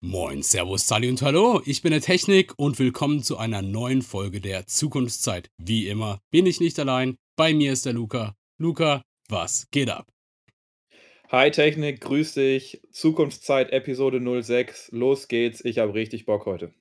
[0.00, 4.40] Moin, Servus, Sally und Hallo, ich bin der Technik und willkommen zu einer neuen Folge
[4.40, 5.50] der Zukunftszeit.
[5.58, 8.36] Wie immer bin ich nicht allein, bei mir ist der Luca.
[8.58, 10.06] Luca, was geht ab?
[11.32, 12.80] Hi Technik, grüß dich.
[12.92, 14.90] Zukunftszeit Episode 06.
[14.92, 16.72] Los geht's, ich habe richtig Bock heute.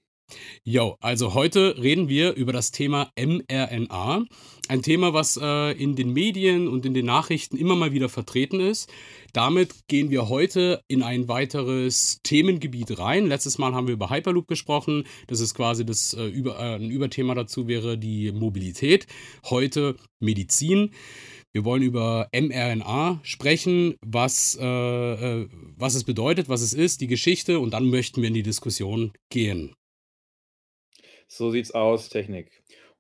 [0.63, 4.25] Jo, also heute reden wir über das Thema mRNA.
[4.67, 8.59] Ein Thema, was äh, in den Medien und in den Nachrichten immer mal wieder vertreten
[8.59, 8.91] ist.
[9.31, 13.27] Damit gehen wir heute in ein weiteres Themengebiet rein.
[13.27, 15.05] Letztes Mal haben wir über Hyperloop gesprochen.
[15.27, 19.07] Das ist quasi das äh, über, äh, ein Überthema dazu wäre die Mobilität.
[19.45, 20.91] Heute Medizin.
[21.53, 27.07] Wir wollen über mRNA sprechen, was, äh, äh, was es bedeutet, was es ist, die
[27.07, 29.76] Geschichte und dann möchten wir in die Diskussion gehen.
[31.27, 32.51] So sieht's aus, Technik.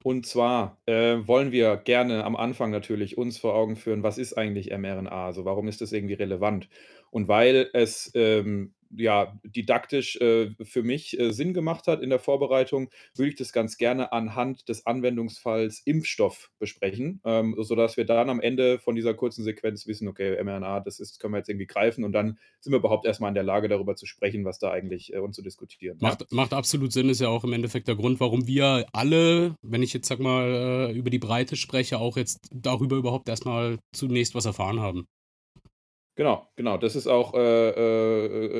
[0.03, 4.33] Und zwar, äh, wollen wir gerne am Anfang natürlich uns vor Augen führen, was ist
[4.37, 5.25] eigentlich mRNA?
[5.27, 6.69] Also, warum ist das irgendwie relevant?
[7.17, 12.19] Und weil es, ähm, ja, didaktisch, äh, für mich, äh, Sinn gemacht hat in der
[12.19, 18.29] Vorbereitung, würde ich das ganz gerne anhand des Anwendungsfalls Impfstoff besprechen, ähm, sodass wir dann
[18.29, 21.67] am Ende von dieser kurzen Sequenz wissen: „Okay, mRNA, das ist können wir jetzt irgendwie
[21.67, 24.59] greifen“ und dann sind wir überhaupt erst mal in der Lage, darüber zu sprechen, was
[24.59, 26.17] da eigentlich, äh und zu diskutieren, ja?
[26.17, 29.81] Macht macht absolut Sinn, ist ja auch im Endeffekt der Grund, warum wir alle, wenn
[29.81, 33.79] ich jetzt, sage mal, äh, über die Breite spreche, auch jetzt darüber überhaupt erst mal
[33.95, 35.07] zunächst was erfahren haben.
[36.17, 36.77] Genau, genau.
[36.77, 37.69] Das ist auch, äh,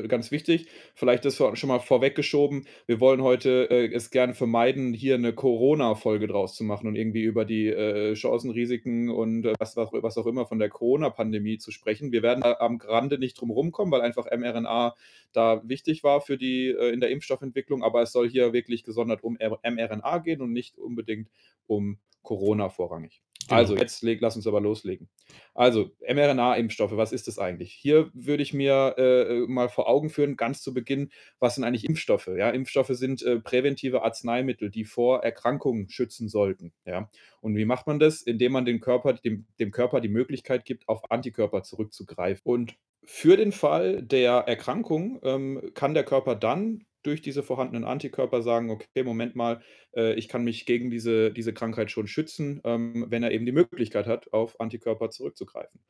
[0.04, 0.68] äh, ganz wichtig.
[0.94, 2.68] Vielleicht vor schon mal vorweggeschoben.
[2.86, 7.22] Wir wollen heute, äh, es gern vermeiden, hier 'ne Corona-Folge draus zu machen und irgendwie
[7.22, 11.58] über die, äh, Chancen, Risiken und, äh, was auch was auch immer von der Corona-Pandemie
[11.58, 12.12] zu sprechen.
[12.12, 14.94] Wir werden da am Rande nicht drum rumkommen, weil einfach mRNA
[15.32, 19.24] da wichtig war für die äh, in der Impfstoffentwicklung, aber es soll hier wirklich gesondert
[19.24, 21.28] um mRNA gehen und nicht unbedingt
[21.66, 23.20] um Corona vorrangig.
[23.48, 23.80] Also, Genau.
[23.80, 25.08] jetzt leg lass uns aber loslegen.
[25.54, 27.72] Also, mRNA-Impfstoffe, was ist das eigentlich?
[27.72, 31.64] Hier würde ich mir, äh, äh, mal vor Augen führen, ganz zu Beginn, was sind
[31.64, 32.50] eigentlich Impfstoffe, ja?
[32.50, 37.10] Impfstoffe sind, äh, präventive Arzneimittel, die vor Erkrankungen schützen sollten, ja?
[37.40, 38.22] Und wie macht man das?
[38.22, 42.42] Indem man den Körper dem dem Körper die Möglichkeit gibt, auf Antikörper zurückzugreifen.
[42.44, 48.42] Und für den Fall der Erkrankung, ähm, kann der Körper dann durch diese vorhandenen Antikörper
[48.42, 49.62] sagen: „Okay, Moment mal,
[49.96, 53.52] äh, ich kann mich gegen diese diese Krankheit schon schützen“, ähm, wenn er eben die
[53.52, 55.80] Möglichkeit hat, auf Antikörper zurückzugreifen.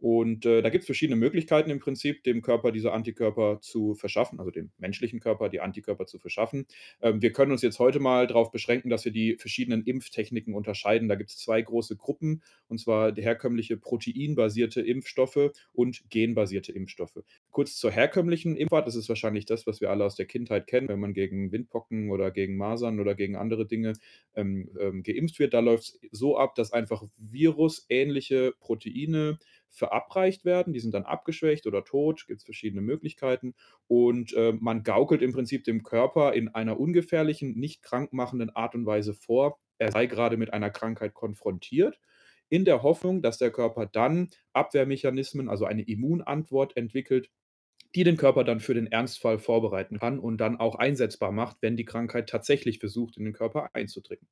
[0.00, 4.50] Und, äh, da gibt's verschiedene Möglichkeiten im Prinzip, dem Körper diese Antikörper zu verschaffen, also
[4.50, 6.66] dem menschlichen Körper die Antikörper zu verschaffen.
[7.02, 11.08] Ähm, wir können uns jetzt heute mal drauf beschränken, dass wir die verschiedenen Impftechniken unterscheiden.
[11.08, 17.18] Da gibt's 2 große Gruppen, und zwar herkömmliche proteinbasierte Impfstoffe und genbasierte Impfstoffe.
[17.50, 20.88] Kurz zur herkömmlichen Impfart, das ist wahrscheinlich das, was wir alle aus der Kindheit kennen,
[20.88, 23.94] wenn man gegen Windpocken oder gegen Masern oder gegen andere Dinge,
[24.34, 25.54] ähm, ähm, geimpft wird.
[25.54, 29.38] Da läuft's so ab, dass einfach virusähnliche Proteine
[29.70, 30.72] verabreicht werden.
[30.72, 33.54] Die sind dann abgeschwächt oder tot, gibt's verschiedene Möglichkeiten.
[33.86, 38.86] Und, äh, man gaukelt im Prinzip dem Körper in einer ungefährlichen, nicht krankmachenden Art und
[38.86, 41.98] Weise vor, er sei grade mit einer Krankheit konfrontiert,
[42.48, 47.30] in der Hoffnung, dass der Körper dann Abwehrmechanismen, also eine Immunantwort entwickelt,
[47.94, 51.76] die den Körper dann für den Ernstfall vorbereiten kann und dann auch einsetzbar macht, wenn
[51.76, 54.26] die Krankheit tatsächlich versucht, in den Körper einzudringen.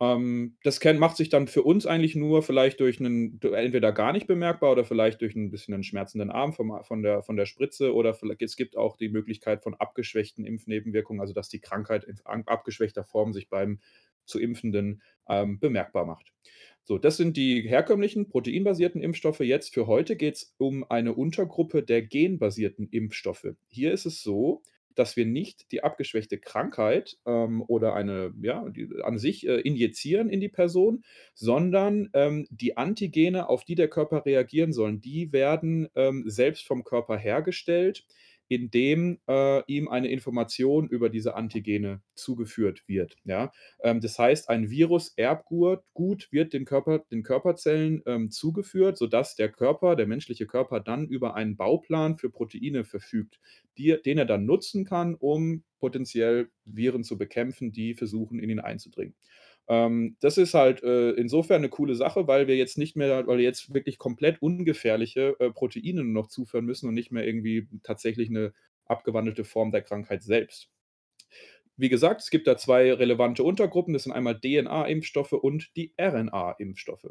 [0.00, 4.12] Ähm, das macht sich dann für uns eigentlich nur vielleicht durch 'nen d entweder gar
[4.12, 7.46] nicht bemerkbar oder vielleicht durch 'n bisschen 'nen schmerzenden Arm vom von der von der
[7.46, 12.04] Spritze oder viellei es gibt auch die Möglichkeit von abgeschwächten Impfnebenwirkungen, also dass die Krankheit
[12.04, 13.80] in abgeschwächter Form sich beim
[14.26, 16.32] zu Impfenden, ähm, bemerkbar macht.
[16.84, 19.40] So, das sind die herkömmlichen proteinbasierten Impfstoffe.
[19.40, 23.46] Jetzt für heute geht's um eine Untergruppe der genbasierten Impfstoffe.
[23.68, 24.62] Hier ist es so,
[24.98, 30.28] dass wir nicht die abgeschwächte Krankheit, ähm, oder eine ja, die an sich, äh, injizieren
[30.30, 35.88] in die Person, sondern, ähm, die Antigene, auf die der Körper reagieren sollen, die werden,
[35.94, 38.04] ähm, selbst vom Körper hergestellt,
[38.48, 43.52] indem, äh, ihm eine Information über diese Antigene zugeführt wird, ja?
[43.82, 49.50] Ähm, das heißt, ein Virus-Erbgurt Gut wird den Körper den Körperzellen, ähm, zugeführt, sodass der
[49.50, 53.40] Körper der menschliche Körper dann über einen Bauplan für Proteine verfügt,
[53.78, 58.60] die den er dann nutzen kann, um potenziell Viren zu bekämpfen, die versuchen, in ihn
[58.60, 59.14] einzudringen.
[59.68, 63.38] Ähm, das ist halt, äh, insofern 'ne coole Sache, weil wir jetzt nicht mehr weil
[63.38, 67.66] wir jetzt wirklich komplett ungefährliche, äh, Proteine nur noch zuführen müssen und nicht mehr irgendwie
[67.82, 68.52] tatsächlich 'ne
[68.86, 70.66] abgewandelte Form der Krankheit selbst.
[71.78, 73.92] Wie gesagt, es gibt da 2 relevante Untergruppen.
[73.92, 77.04] Das sind einmal DNA-Impfstoffe und die RNA-Impfstoffe.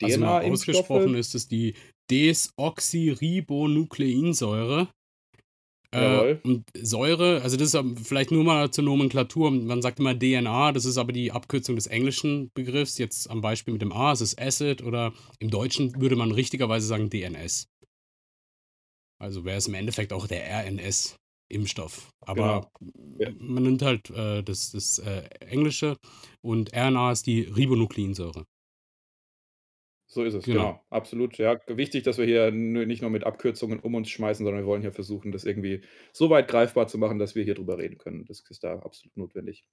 [0.00, 1.74] Also DNA-Impfstoffe ausgesprochen ist es die
[2.10, 4.88] Desoxyribonukleinsäure.
[5.90, 9.50] Äh, und Säure also das ist, vielleicht nur mal zur Nomenklatur.
[9.50, 12.98] Man sagt immer DNA, das ist aber die Abkürzung des englischen Begriffs.
[12.98, 16.86] Jetzt am Beispiel mit dem A, es ist Acid oder im Deutschen würde man richtigerweise
[16.86, 17.68] sagen DNS.
[19.20, 21.16] Also wäre es im Endeffekt auch der RNS.
[21.50, 22.10] Impfstoff.
[22.20, 22.92] Aber Genau.
[23.18, 23.30] Ja.
[23.38, 25.96] man nimmt halt, äh, das das, äh, Englische
[26.42, 28.44] und RNA ist die Ribonukleinsäure.
[30.10, 30.48] So ist es, Genau.
[30.48, 30.82] genau.
[30.88, 31.60] Absolut, ja.
[31.66, 34.80] Wichtig, dass wir hier n nicht nur mit Abkürzungen um uns schmeißen, sondern wir wollen
[34.80, 35.82] hier versuchen, das irgendwie
[36.14, 38.24] so weit greifbar zu machen, dass wir hier drüber reden können.
[38.24, 39.64] Das ist da absolut notwendig.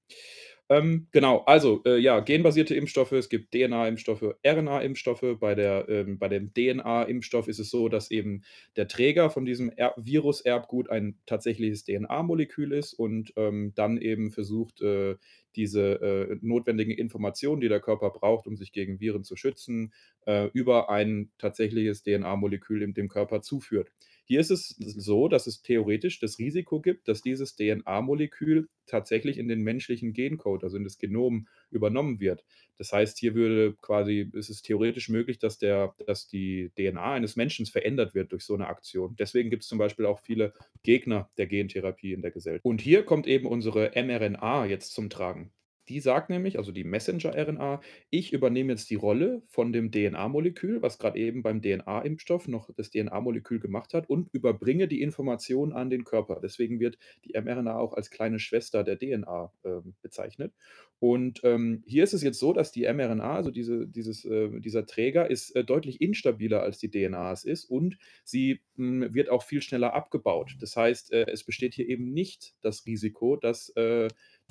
[0.70, 5.38] Ähm, genau, also, äh, ja, genbasierte Impfstoffe, es gibt DNA-Impfstoffe, RNA-Impfstoffe.
[5.40, 5.54] Bei
[5.88, 8.42] ähm, bei dem DNA-Impfstoff ist es so, dass eben
[8.76, 14.82] der Träger von diesem Er Viruserbgut ein tatsächliches DNA-Molekül ist und, ähm, dann eben versucht,
[14.82, 15.18] äh,
[15.56, 19.94] diese, äh, notwendigen Informationen, die der Körper braucht, um sich gegen Viren zu schützen,
[20.26, 23.92] äh, über ein tatsächliches DNA-Molekül in dem Körper zuführt.
[24.28, 29.48] Hier ist es so, dass es theoretisch das Risiko gibt, dass dieses DNA-Molekül tatsächlich in
[29.48, 32.44] den menschlichen Gencode, also in das Genom, übernommen wird.
[32.78, 37.36] Das heißt, hier würde quasi ist es theoretisch möglich, dass der dass die DNA eines
[37.36, 39.16] Menschen verändert wird durch so 'ne Aktion.
[39.18, 43.28] Deswegen gibt's zum Beispiel auch viele Gegner der Gentherapie in der Gesell und hier kommt
[43.28, 45.52] eben unsere mRNA jetzt zum Tragen.
[45.88, 50.98] Die sagt nämlich, also die Messenger-RNA: „Ich übernehme jetzt die Rolle von dem DNA-Molekül, was
[51.00, 56.04] grad eben beim DNA-Impfstoff noch das DNA-Molekül gemacht hat und überbringe die Information an den
[56.04, 60.54] Körper.“ Deswegen wird die mRNA auch als kleine Schwester der DNA, ähm, bezeichnet.
[61.00, 64.86] Und, ähm, hier ist es jetzt so, dass die mRNA, also diese dieses äh, dieser
[64.86, 69.44] Träger ist, äh, deutlich instabiler als die DNA es ist und sie, hm, wird auch
[69.44, 70.56] viel schneller abgebaut.
[70.60, 74.08] Das heißt, äh, es besteht hier eben nicht das Risiko, dass, äh,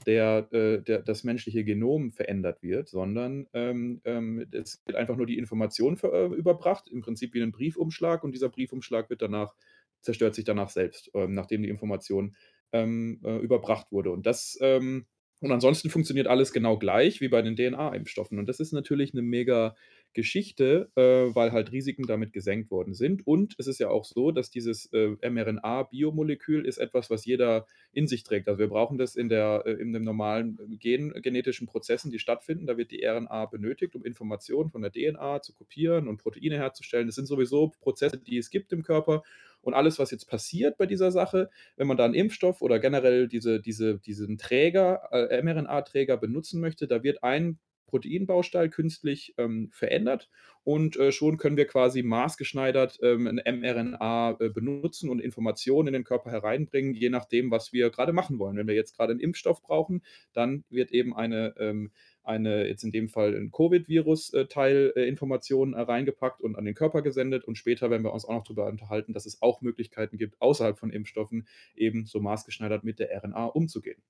[0.06, 5.26] der äh, der das menschliche Genom verändert wird, sondern, ähm, ähm, es wird einfach nur
[5.26, 9.54] die Information ver äh, überbracht, im Prinzip wie 'nen Briefumschlag und dieser Briefumschlag wird danach
[10.02, 12.36] zerstört sich danach selbst, ähm, nachdem die Information,
[12.72, 14.10] ähm, äh, überbracht wurde.
[14.12, 15.06] Und das, ähm
[15.40, 18.38] und ansonsten funktioniert alles genau gleich wie bei den DNA-Impfstoffen.
[18.38, 19.76] Und das ist natürlich 'ne mega
[20.14, 21.02] Geschichte, äh,
[21.34, 23.26] weil halt Risiken damit gesenkt worden sind.
[23.26, 28.06] Und es ist ja auch so, dass dieses, äh, mRNA-Biomolekül ist etwas, was jeder in
[28.06, 28.48] sich trägt.
[28.48, 32.66] Also, wir brauchen das in der äh, in den normalen gen genetischen Prozessen, die stattfinden.
[32.66, 37.06] Da wird die RNA benötigt, um Informationen von der DNA zu kopieren und Proteine herzustellen.
[37.06, 39.22] Das sind sowieso Prozesse, die es gibt im Körper.
[39.62, 43.28] Und alles, was jetzt passiert bei dieser Sache, wenn man da 'n Impfstoff oder generell
[43.28, 50.30] diese diese diesen Träger, äh, mRNA-Träger benutzen möchte, da wird ein Proteinbaustein künstlich, ähm, verändert
[50.64, 55.94] und, äh, schon können wir quasi maßgeschneidert, ähm, 'n mRNA, äh, benutzen und Informationen in
[55.94, 58.56] den Körper hereinbringen, je nachdem, was wir grade machen wollen.
[58.56, 60.02] Wenn wir jetzt grade 'n Impfstoff brauchen,
[60.32, 61.92] dann wird eben eine ähm,
[62.22, 66.74] eine jetzt in dem Fall 'n Covid-Virus äh, äh, Information, äh, reingepackt und an den
[66.74, 67.44] Körper gesendet.
[67.44, 70.78] Und später werden wir uns auch noch drüber unterhalten, dass es auch Möglichkeiten gibt, außerhalb
[70.78, 74.02] von Impfstoffen eben so maßgeschneidert mit der RNA umzugehen.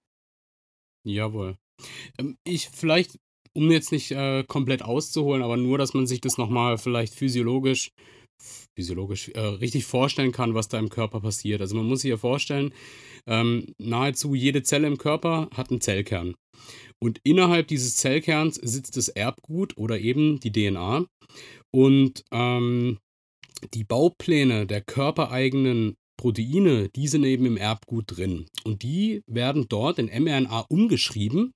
[1.07, 1.59] Jawohl.
[2.19, 3.19] Ähm, ich vielleicht,
[3.55, 7.15] um jetzt nicht, äh, komplett auszuholen, aber nur, dass man sich das noch mal vielleicht
[7.15, 7.91] physiologisch
[8.77, 11.61] physiologisch, äh, richtig vorstellen kann, was da im Körper passiert.
[11.61, 12.73] Also, man muss sich ja vorstellen,
[13.27, 16.35] ähm, nahezu jede Zelle im Körper hat 'n Zellkern.
[17.03, 21.07] Und innerhalb dieses Zellkerns sitzt das Erbgut oder eben die DNA.
[21.73, 22.99] Und, ähm,
[23.75, 28.47] die Baupläne der körpereigenen Proteine, die sind eben im Erbgut drin.
[28.65, 31.53] Und die werden dort in mRNA umgeschrieben.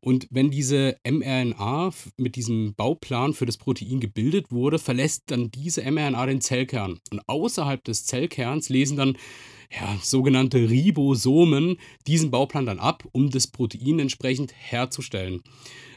[0.00, 5.82] Und wenn diese mRNA mit diesem Bauplan für das Protein gebildet wurde, verlässt dann diese
[5.90, 7.00] mRNA den Zellkern.
[7.10, 9.16] Und außerhalb des Zellkerns lesen dann,
[9.70, 15.42] ja, sogenannte Ribosomen diesen Bauplan dann ab, um das Protein entsprechend herzustellen.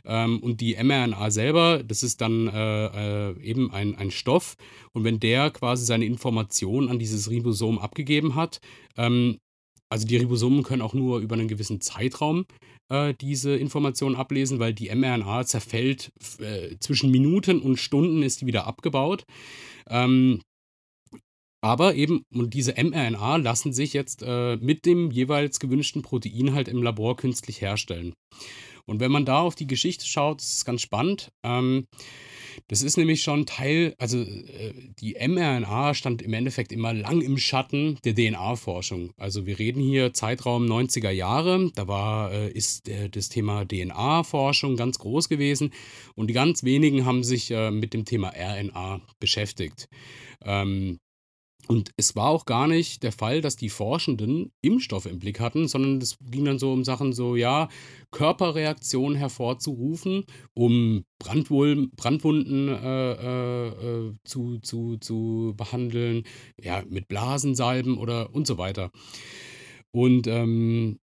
[0.08, 4.56] Ähm, und die mRNA selber, das ist dann, äh, äh, eben ein ein Stoff.
[4.94, 8.60] Und wenn der quasi seine Informationen an dieses Ribosom abgegeben hat
[8.98, 9.38] ähm,
[9.90, 12.46] also, die Ribosomen können auch nur über 'nen gewissen Zeitraum,
[12.90, 18.48] äh, diese Informationen ablesen, weil die mRNA zerfällt äh, zwischen Minuten und Stunden ist die
[18.48, 19.26] wieder abgebaut.
[19.90, 20.42] Ähm
[21.64, 26.68] aber eben und diese mRNA lassen sich jetzt, äh, mit dem jeweils gewünschten Protein halt
[26.68, 28.14] im Labor künstlich herstellen.
[28.86, 31.32] Und wenn man da auf die Geschichte schaut, ist es ganz spannend.
[31.44, 31.88] Ähm,
[32.68, 37.38] das ist nämlich schon Teil also, äh, die mRNA stand im Endeffekt immer lang im
[37.38, 39.12] Schatten der DNA-Forschung.
[39.18, 41.72] Also, wir reden hier Zeitraum 90er Jahre.
[41.76, 45.72] Da war äh, ist, äh, das Thema DNA-Forschung ganz groß gewesen
[46.16, 49.88] und die ganz wenigen haben sich, äh, mit dem Thema RNA beschäftigt.
[50.44, 51.00] Ähm,
[51.68, 55.68] und es war auch gar nicht der Fall, dass die Forschenden Impfstoffe im Blick hatten,
[55.68, 57.70] sondern es ging dann so um Sachen so, ja,
[58.12, 66.24] Körperreaktionen hervorzurufen, um Brandwunden, äh, äh, äh, zu zu zu behandeln,
[66.62, 68.92] ja, mit Blasensalben oder und so weiter.
[69.92, 71.00] Und, ähm,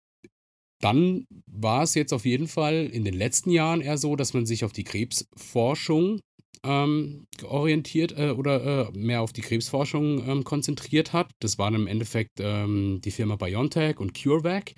[0.81, 4.47] dann war es jetzt auf jeden Fall in den letzten Jahren eher so, dass man
[4.47, 6.21] sich auf die Krebsforschung,
[6.65, 11.31] ähm, orientiert äh, oder äh, mehr auf die Krebsforschung ähm, konzentriert hat.
[11.41, 14.75] Das waren im Endeffekt ähm, die Firma BioNTech und CureVac.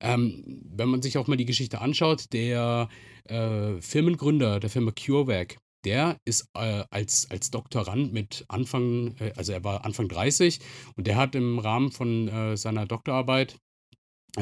[0.00, 2.88] Ähm, wenn man sich auch mal die Geschichte anschaut, der
[3.24, 9.52] äh, Firmengründer der Firma CureVac, der ist äh, als, als Doktorand mit Anfang, äh, also
[9.52, 10.60] er war Anfang 30
[10.96, 13.58] und der hat im Rahmen von äh, seiner Doktorarbeit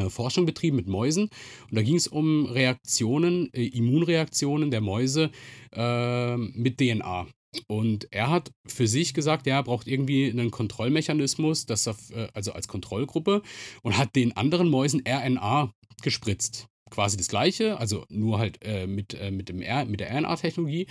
[0.09, 1.25] Forschung betrieben mit Mäusen.
[1.25, 5.31] Und da ging es um Reaktionen, äh, Immunreaktionen der Mäuse
[5.73, 7.27] äh, mit DNA.
[7.67, 12.29] Und er hat für sich gesagt, ja, er braucht irgendwie einen Kontrollmechanismus, das er, äh,
[12.35, 13.43] also als Kontrollgruppe,
[13.83, 19.15] und hat den anderen Mäusen RNA gespritzt quasi das Gleiche, also nur halt äh, mit,
[19.15, 20.87] äh, mit, dem R mit der RNA-Technologie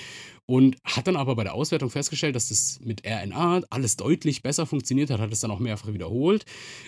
[0.50, 4.65] und hat dann aber bei der Auswertung festgestellt, dass das mit RNA alles deutlich besser
[4.65, 6.46] funktioniert hat, hat es dann auch mehrfach wiederholt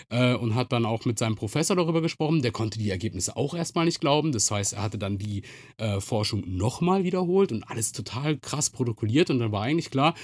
[0.08, 2.42] äh, und hat dann auch mit seinem Professor darüber gesprochen.
[2.42, 4.32] Der konnte die Ergebnisse auch erstmal nicht glauben.
[4.32, 5.42] Das heißt, er hatte dann die
[5.76, 10.14] äh, Forschung nochmal wiederholt und alles total krass protokolliert und dann war eigentlich klar,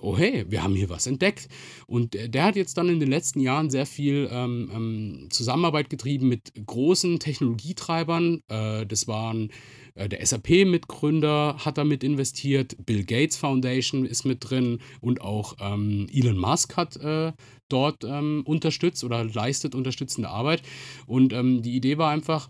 [0.00, 1.48] oh hey, wir haben hier was entdeckt.
[1.86, 6.28] Und der hat jetzt dann in den letzten Jahren sehr viel ähm, ähm, Zusammenarbeit getrieben
[6.28, 8.31] mit großen Technologietreibern.
[8.48, 9.50] Äh, das waren
[9.94, 16.06] äh, der SAP-Mitgründer hat damit investiert, Bill Gates Foundation ist mit drin und auch ähm,
[16.12, 17.32] Elon Musk hat äh,
[17.68, 20.62] dort ähm, unterstützt oder leistet unterstützende Arbeit.
[21.06, 22.48] Und ähm, die Idee war einfach,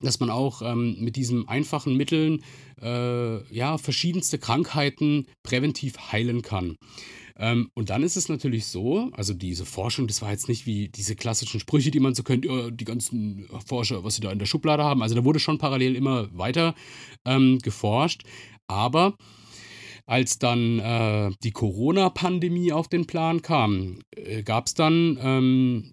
[0.00, 2.42] dass man auch ähm, mit diesen einfachen Mitteln
[2.80, 6.76] äh, ja, verschiedenste Krankheiten präventiv heilen kann.
[7.36, 10.88] Ähm, und dann ist es natürlich so, also diese Forschung, das war jetzt nicht wie
[10.88, 14.38] diese klassischen Sprüche, die man so kennt, ja, die ganzen Forscher, was sie da in
[14.38, 15.02] der Schublade haben.
[15.02, 16.74] Also da wurde schon parallel immer weiter
[17.24, 18.22] ähm, geforscht.
[18.66, 19.16] Aber
[20.06, 25.92] als dann äh, die Corona-Pandemie auf den Plan kam, äh, gab es dann ähm,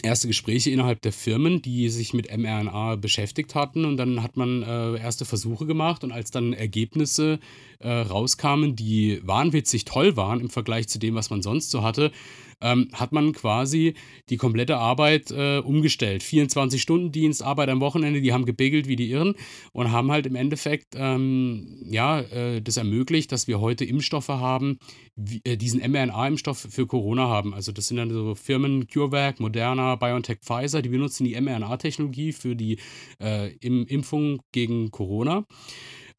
[0.00, 3.84] erste Gespräche innerhalb der Firmen, die sich mit mRNA beschäftigt hatten.
[3.84, 6.04] Und dann hat man äh, erste Versuche gemacht.
[6.04, 7.38] Und als dann Ergebnisse
[7.78, 12.12] äh, rauskamen, die wahnwitzig toll waren im Vergleich zu dem, was man sonst so hatte,
[12.60, 13.94] ähm, hat man quasi
[14.28, 16.22] die komplette Arbeit äh, umgestellt.
[16.22, 19.34] 24-Stunden-Dienst, Arbeit am Wochenende, die haben gebegelt wie die Irren
[19.72, 24.78] und haben halt im Endeffekt ähm, ja, äh, das ermöglicht, dass wir heute Impfstoffe haben,
[25.16, 27.54] wie, äh, diesen mRNA-Impfstoff für Corona haben.
[27.54, 32.56] Also das sind dann so Firmen CureVac, Moderna, BioNTech, Pfizer, die benutzen die mRNA-Technologie für
[32.56, 32.78] die
[33.20, 35.46] äh, Impfung gegen Corona.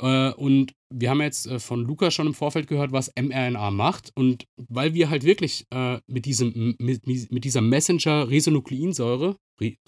[0.02, 4.12] Äh, und wir haben jetzt äh, von Luca schon im Vorfeld gehört, was mRNA macht.
[4.16, 9.38] Und weil wir halt wirklich äh, mit, diesem, mit, mit dieser Messenger-Risonukleinsäure,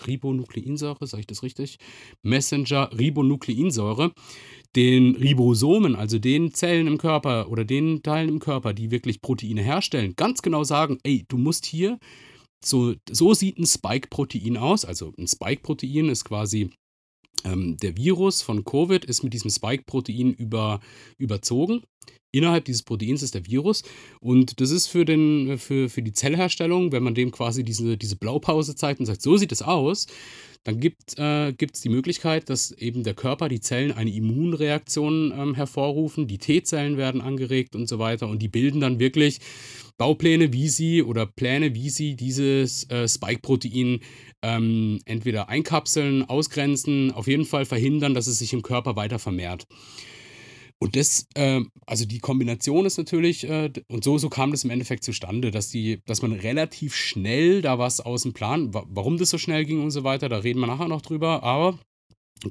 [0.06, 1.78] Ribonukleinsäure, sage ich das richtig?
[2.22, 4.14] Messenger-Ribonukleinsäure,
[4.76, 9.64] den Ribosomen, also den Zellen im Körper oder den Teilen im Körper, die wirklich Proteine
[9.64, 11.98] herstellen, ganz genau sagen, ey, du musst hier,
[12.64, 14.86] so, so sieht ein Spike-Protein aus.
[14.86, 16.70] Also ein Spike-Protein ist quasi
[17.44, 20.80] ähm, der Virus von Covid ist mit diesem Spike-Protein über,
[21.18, 21.82] überzogen.
[22.36, 23.84] Innerhalb dieses Proteins ist der Virus
[24.20, 28.16] und das ist für, den, für, für die Zellherstellung, wenn man dem quasi diese, diese
[28.16, 30.08] Blaupause zeigt und sagt, so sieht es aus,
[30.64, 35.54] dann gibt es äh, die Möglichkeit, dass eben der Körper, die Zellen eine Immunreaktion ähm,
[35.54, 39.40] hervorrufen, die T-Zellen werden angeregt und so weiter und die bilden dann wirklich
[39.98, 44.00] Baupläne, wie sie oder Pläne, wie sie dieses äh, Spike-Protein
[44.44, 49.66] ähm, entweder einkapseln, ausgrenzen, auf jeden Fall verhindern, dass es sich im Körper weiter vermehrt.
[50.80, 54.70] Und das, äh, also die Kombination ist natürlich, äh, und so, so kam das im
[54.70, 59.30] Endeffekt zustande, dass, die, dass man relativ schnell da was aus dem Plan, warum das
[59.30, 61.80] so schnell ging und so weiter, da reden wir nachher noch drüber, aber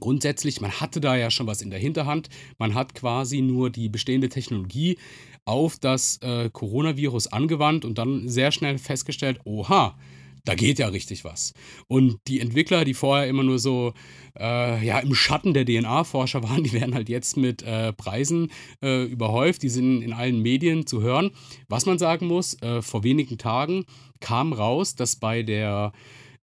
[0.01, 2.31] grundsätzlich, man hatte da ja schon was in der Hinterhand.
[2.59, 4.97] Man hat quasi nur die bestehende Technologie
[5.45, 9.99] auf das äh, Coronavirus angewandt und dann sehr schnell festgestellt, oha,
[10.45, 11.55] da geht ja richtig was.
[11.87, 13.95] Und die Entwickler, die vorher immer nur so
[14.39, 18.51] äh, ja, im Schatten der DNA-Forscher waren, die werden halt jetzt mit äh, Preisen
[18.83, 19.63] äh, überhäuft.
[19.63, 21.31] Die sind in allen Medien zu hören.
[21.69, 23.85] Was man sagen muss, äh, vor wenigen Tagen
[24.21, 25.93] kam raus, dass bei der,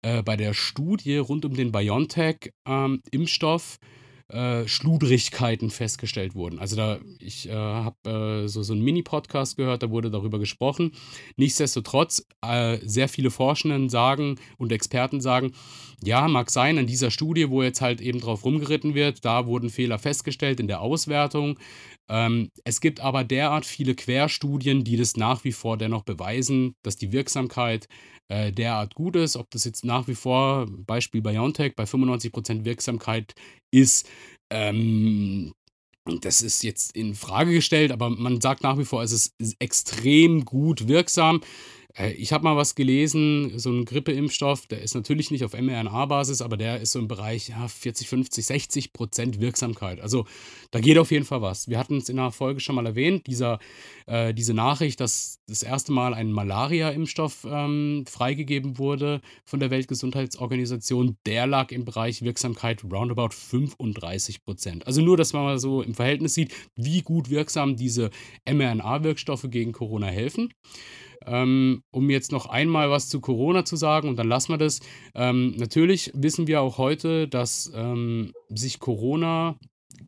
[0.02, 3.86] äh, bei der Studie rund um den BioNTech-Impfstoff ähm,
[4.30, 6.58] äh, Schludrigkeiten festgestellt wurden.
[6.58, 10.92] Also da, ich äh, habe äh, so, so einen Mini-Podcast gehört, da wurde darüber gesprochen.
[11.36, 15.52] Nichtsdestotrotz, äh, sehr viele Forschenden sagen und Experten sagen,
[16.02, 19.68] ja, mag sein, an dieser Studie, wo jetzt halt eben drauf rumgeritten wird, da wurden
[19.68, 21.58] Fehler festgestellt in der Auswertung.
[22.10, 26.96] Ähm, es gibt aber derart viele Querstudien, die das nach wie vor dennoch beweisen, dass
[26.96, 27.86] die Wirksamkeit
[28.28, 29.36] äh, derart gut ist.
[29.36, 33.34] Ob das jetzt nach wie vor, Beispiel BioNTech, bei 95% Wirksamkeit
[33.72, 34.08] ist,
[34.52, 35.52] ähm,
[36.20, 40.44] das ist jetzt in Frage gestellt, aber man sagt nach wie vor, es ist extrem
[40.44, 41.40] gut wirksam.
[41.96, 46.42] Äh, ich habe mal was gelesen, so 'n Grippeimpfstoff, der ist natürlich nicht auf mRNA-Basis,
[46.42, 50.00] aber der ist so im Bereich, ja, 40, 50, 60 % Wirksamkeit.
[50.00, 50.26] Also,
[50.70, 51.68] da geht auf jeden Fall was.
[51.68, 53.58] Wir hatten's in 'ner Folge schon mal erwähnt, dieser
[54.06, 61.16] äh, diese Nachricht, dass das erste Mal ein Malaria-Impfstoff, ähm, freigegeben wurde von der Weltgesundheitsorganisation,
[61.26, 64.86] der lag im Bereich Wirksamkeit roundabout 35 %.
[64.86, 68.10] Also, nur, dass man mal so im Verhältnis sieht, wie gut wirksam diese
[68.48, 70.52] mRNA-Wirkstoffe gegen Corona helfen.
[71.26, 74.80] Ähm, um jetzt noch einmal was zu Corona zu sagen und dann lassen wir das.
[75.14, 79.56] Ähm, natürlich wissen wir auch heute, dass, ähm, sich Corona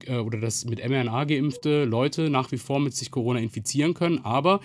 [0.07, 4.19] äh, oder dass mit mRNA geimpfte Leute nach wie vor mit sich Corona infizieren können.
[4.25, 4.61] Aber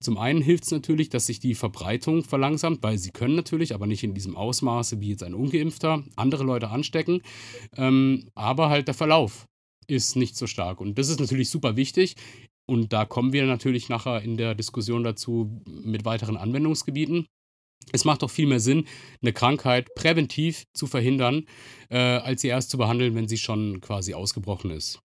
[0.00, 4.04] zum einen hilft's natürlich, dass sich die Verbreitung verlangsamt, weil sie können natürlich, aber nicht
[4.04, 7.22] in diesem Ausmaße wie jetzt ein Ungeimpfter, andere Leute anstecken.
[7.76, 9.46] Ähm, aber halt der Verlauf
[9.86, 12.14] ist nicht so stark und das ist natürlich super wichtig.
[12.66, 17.26] Und da kommen wir natürlich nachher in der Diskussion dazu mit weiteren Anwendungsgebieten.
[17.92, 18.86] Es macht doch viel mehr Sinn,
[19.20, 21.46] 'ne Krankheit präventiv zu verhindern,
[21.90, 25.00] äh, als sie erst zu behandeln, wenn sie schon quasi ausgebrochen ist.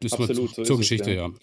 [0.00, 1.28] Das mal zu Absolut, so zur ist es, Geschichte, ja.
[1.28, 1.34] ja.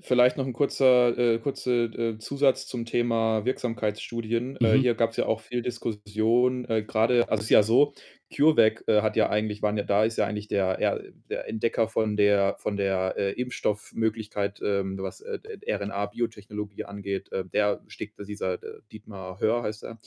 [0.00, 4.56] Vielleicht noch 'n kurzer äh, kurze, äh, Zusatz zum Thema Wirksamkeitsstudien.
[4.62, 4.78] Äh, Mhm.
[4.78, 7.92] hier gab's ja auch viel Diskussion, äh, grade also, es ist ja so,
[8.34, 11.88] CureVac, äh, hat ja eigentlich waren ja da ist ja eigentlich der er der Entdecker
[11.88, 17.30] von der von der, äh, Impfstoffmöglichkeit, ähm, was, äh, RNA-Biotechnologie angeht.
[17.30, 19.98] Äh, der steckt dieser, äh, Dietmar Hoer heißt er.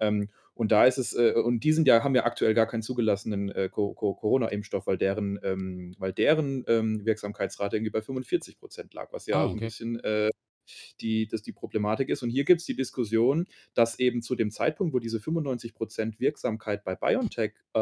[0.00, 2.82] Ähm, und da ist es äh, und die sind ja haben ja aktuell gar keinen
[2.82, 8.58] zugelassenen, äh, Co Co Corona-Impfstoff, weil deren ähm, weil deren, ähm, Wirksamkeitsrate irgendwie bei 45
[8.60, 9.62] % lag, was ja 'n okay.
[9.62, 10.30] bisschen, äh,
[11.00, 12.22] die das die Problematik ist.
[12.22, 16.84] Und hier gibt's die Diskussion, dass eben zu dem Zeitpunkt, wo diese 95 % Wirksamkeit
[16.84, 17.78] bei BioNTech, äh,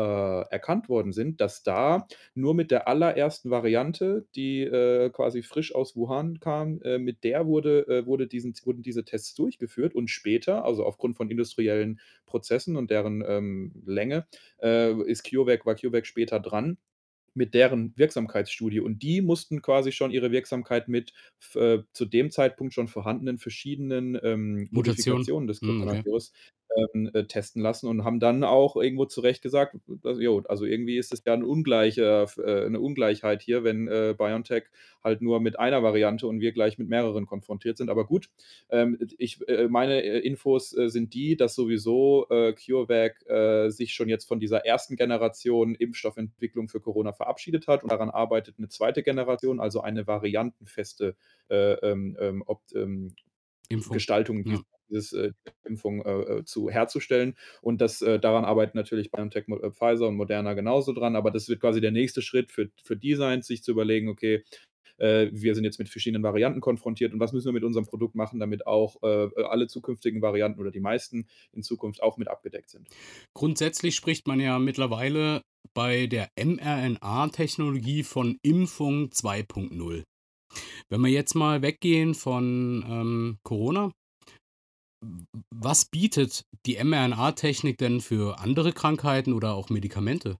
[0.51, 5.97] erkannt worden sind, dass da nur mit der allerersten Variante, die, äh, quasi frisch aus
[5.97, 10.65] Wuhan kam, äh, mit der wurde äh, wurde diesen wurden diese Tests durchgeführt und später,
[10.65, 14.27] also, aufgrund von industriellen Prozessen und deren, ähm, Länge,
[14.63, 16.79] äh, ist CureVac war CureVac später dran
[17.35, 18.81] mit deren Wirksamkeitsstudie.
[18.81, 21.13] Und die mussten quasi schon ihre Wirksamkeit mit
[21.55, 25.25] äh, zu dem Zeitpunkt schon vorhandenen verschiedenen, ähm, Mutation.
[25.25, 26.05] Modifikationen des Mhm, okay.
[26.95, 30.65] Ähm, äh, testen lassen und haben dann auch irgendwo zu Recht gesagt, also, jo, also,
[30.65, 34.65] irgendwie ist es ja 'n ungleicher äh, 'ne Ungleichheit hier, wenn, äh, BioNTech
[35.03, 37.91] halt nur mit einer Variante und wir gleich mit mehreren konfrontiert sind.
[37.91, 38.29] Aber gut,
[38.71, 44.29] ähm, ich äh, meine, äh, Infos, äh, sind die, dass sowieso, CureVac, sich schon jetzt
[44.29, 44.97] von dieser 1.
[44.97, 49.03] Generation Impfstoffentwicklung für Corona verabschiedet hat und daran arbeitet, 'ne 2.
[49.03, 51.17] Generation, also, eine variantenfeste,
[51.49, 53.17] äh, ähm, ähm, opt ähm,
[53.91, 54.61] Gestaltung ja.
[54.91, 55.33] Dieses, äh,
[55.65, 57.37] Impfung, äh, äh, zu herzustellen.
[57.63, 61.49] Und das äh, daran arbeiten natürlich BioNTech, äh, Pfizer und Moderna genauso dran, aber das
[61.49, 64.45] wird quasi der nächste Schritt für für sein, sich zu überlegen: „Okay,
[64.99, 68.15] äh, wir sind jetzt mit verschiedenen Varianten konfrontiert und was müssen wir mit unserem Produkt
[68.15, 72.71] machen, damit auch, äh, alle zukünftigen Varianten oder die meisten in Zukunft auch mit abgedeckt
[72.71, 72.91] sind?“
[73.35, 75.43] Grundsätzlich spricht man ja mittlerweile
[75.75, 80.05] bei der mRNA-Technologie von Impfung 2.0.
[80.91, 83.93] Wenn wir jetzt mal weggehen von, ähm, Corona
[85.51, 90.39] was bietet die mRNA-Technik denn für andere Krankheiten oder auch Medikamente?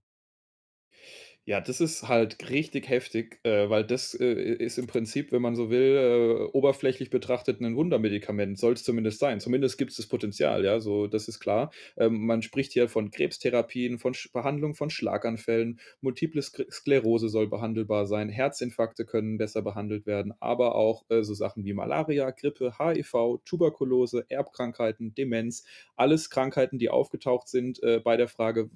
[1.47, 5.55] Ja, das ist halt richtig heftig, äh, weil das, äh, ist im Prinzip, wenn man
[5.55, 9.39] so will, äh, oberflächlich betrachtet 'nen Wundermedikament, soll's zumindest sein.
[9.39, 11.71] Zumindest gibt's das Potenzial, ja, so, das ist klar.
[11.97, 17.47] Ähm, man spricht hier von Krebstherapien, von Sch Behandlung von Schlaganfällen, Multiple Sk Sklerose soll
[17.47, 22.73] behandelbar sein, Herzinfarkte können besser behandelt werden, aber auch, äh, so Sachen wie Malaria, Grippe,
[22.77, 25.63] HIV, Tuberkulose, Erbkrankheiten, Demenz,
[25.95, 28.69] alles Krankheiten, die aufgetaucht sind, äh, bei der Frage: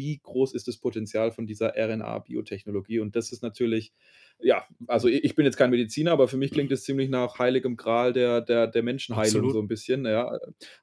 [0.00, 3.92] „Wie groß ist das Potenzial von dieser RNA-Biotechnologie?“ Und das ist natürlich
[4.42, 7.76] ja, also, ich bin jetzt kein Mediziner, aber für mich klingt es ziemlich nach heiligem
[7.76, 9.50] Gral der der der Menschenheilung Absolut.
[9.50, 10.38] so 'n bisschen, ja,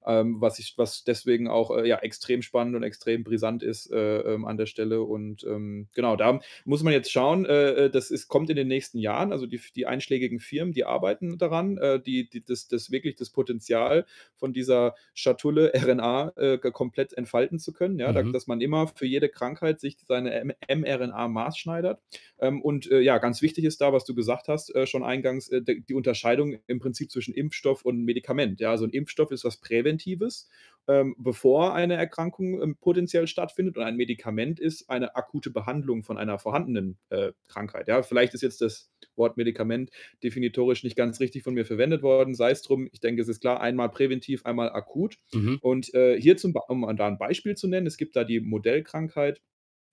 [0.06, 4.20] ähm, was ich was deswegen auch, äh, ja, extrem spannend und extrem brisant ist, äh,
[4.22, 5.02] ähm, an der Stelle.
[5.02, 8.68] Und, ähm, genau, da muss man jetzt schauen, äh, äh, das ist kommt in den
[8.68, 9.32] nächsten Jahren.
[9.32, 13.30] Also, die die einschlägigen Firmen, die arbeiten daran, äh, die die das das wirklich das
[13.32, 18.32] Potenzial von dieser Schatulle RNA, äh, komplett entfalten zu können, ja, da Mhm.
[18.32, 22.02] dass man immer für jede Krankheit sich seine mRNA maßschneidert.
[22.40, 25.62] Ähm, und, ja, ganz wichtig ist da, was du gesagt hast, äh, schon eingangs, äh,
[25.64, 28.72] die Unterscheidung im Prinzip zwischen Impfstoff und Medikament, ja?
[28.72, 30.50] Also, 'n Impfstoff ist was Präventives,
[30.88, 36.18] ähm, bevor eine Erkrankung, ähm, potenziell stattfindet und ein Medikament ist eine akute Behandlung von
[36.18, 38.04] einer vorhandenen, äh, Krankheit, ja?
[38.04, 39.92] Vielleicht ist jetzt das Wort Medikament
[40.24, 42.90] definitorisch nicht ganz richtig von mir verwendet worden, sei's drum.
[42.92, 45.18] Ich denke, es ist klar, einmal präventiv, einmal akut.
[45.34, 45.58] Mhm.
[45.62, 49.42] Und, äh, hier zum um da 'n Beispiel zu nennen, es gibt da die Modellkrankheit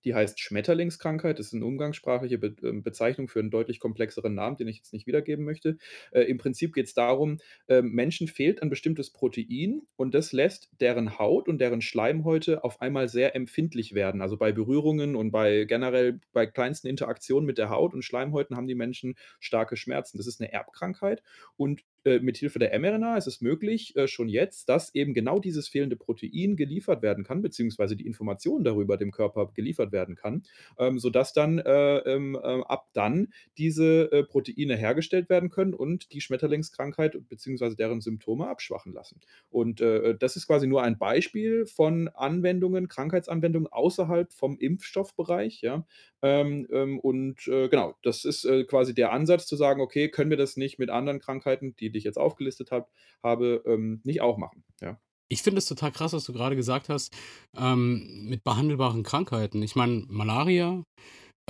[0.05, 1.39] die heißt Schmetterlingskrankheit.
[1.39, 4.93] Das ist 'ne umgangssprachliche Be ähm, Bezeichnung für 'n deutlich komplexeren Namen, den ich jetzt
[4.93, 5.79] nicht wiedergeben möchte.
[6.13, 7.39] Äh, im Prinzip geht's darum,
[7.69, 12.81] ähm, Menschen fehlt ein bestimmtes Protein und das lässt deren Haut und deren Schleimhäute auf
[12.81, 14.21] einmal sehr empfindlich werden.
[14.23, 18.67] Also, bei Berührungen und bei generell bei kleinsten Interaktionen mit der Haut und Schleimhäuten haben
[18.69, 20.19] die Menschen starke Schmerzen.
[20.19, 21.23] Das ist 'ne Erbkrankheit
[21.57, 25.39] und, äh, mit Hilfe der mRNA ist es möglich, äh, schon jetzt, dass eben genau
[25.39, 30.43] dieses fehlende Protein geliefert werden kann, beziehungsweise die Information darüber dem Körper geliefert werden kann,
[30.79, 36.13] ähm, sodass dann, äh, ähm, äh, ab dann diese, äh, Proteine hergestellt werden können und
[36.13, 39.21] die Schmetterlingskrankheit beziehungsweise deren Symptome abschwachen lassen.
[39.51, 45.87] Und, äh, das ist quasi nur ein Beispiel von Anwendungen Krankheitsanwendungen außerhalb vom Impfstoffbereich, ja?
[46.23, 50.37] Ähm, ähm, und, äh, genau, das ist, quasi der Ansatz zu sagen: „Okay, können wir
[50.37, 52.87] das nicht mit anderen Krankheiten, die ich jetzt aufgelistet habe
[53.23, 54.99] habe, ähm, nicht auch machen?“ Ja.
[55.31, 57.13] Ich finde es total krass, was du grade gesagt hast,
[57.57, 59.63] ähm, mit behandelbaren Krankheiten.
[59.63, 60.83] Ich meine, Malaria,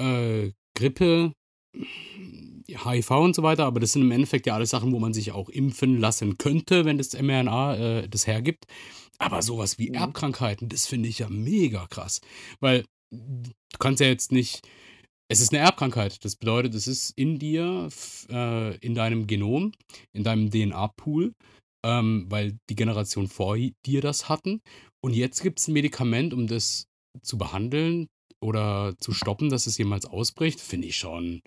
[0.01, 1.33] äh, Grippe,
[2.69, 5.33] HIV und so weiter, aber das sind im Endeffekt ja alles Sachen, wo man sich
[5.33, 8.65] auch impfen lassen könnte, wenn das mRNA, äh, das hergibt.
[9.19, 9.97] Aber so was wie Mhm.
[9.97, 12.21] Erbkrankheiten, das finde ich ja mega krass,
[12.61, 14.67] weil du kannst ja jetzt nicht
[15.35, 16.25] es ist 'ne Erbkrankheit.
[16.25, 17.89] Das bedeutet, es ist in dir,
[18.31, 19.73] äh, in deinem Genom,
[20.13, 21.33] in deinem DNA-Pool,
[21.85, 24.61] ähm, weil die Generation vor dir das hatten.
[25.03, 26.87] Und jetzt gibt's 'n Medikament, um das
[27.23, 28.07] zu behandeln
[28.43, 31.41] oder zu stoppen, dass es jemals ausbricht, finde ich schon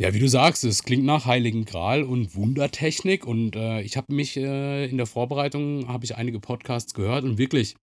[0.00, 4.12] ja, wie du sagst, es klingt nach Heiligen Gral und Wundertechnik und, äh, ich habe
[4.12, 7.76] mich, äh in der Vorbereitung habe ich einige Podcasts gehört und wirklich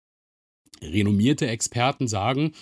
[0.83, 2.53] renommierte Experten sagen,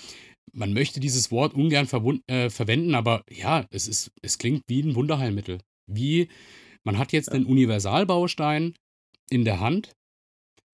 [0.53, 1.87] man möchte dieses Wort ungern
[2.27, 5.59] äh, verwenden, aber ja, es ist es klingt wie 'n Wunderheilmittel.
[5.87, 6.29] Wie
[6.85, 7.33] man hat jetzt Ja.
[7.33, 8.75] 'nen Universalbaustein
[9.31, 9.93] in der Hand.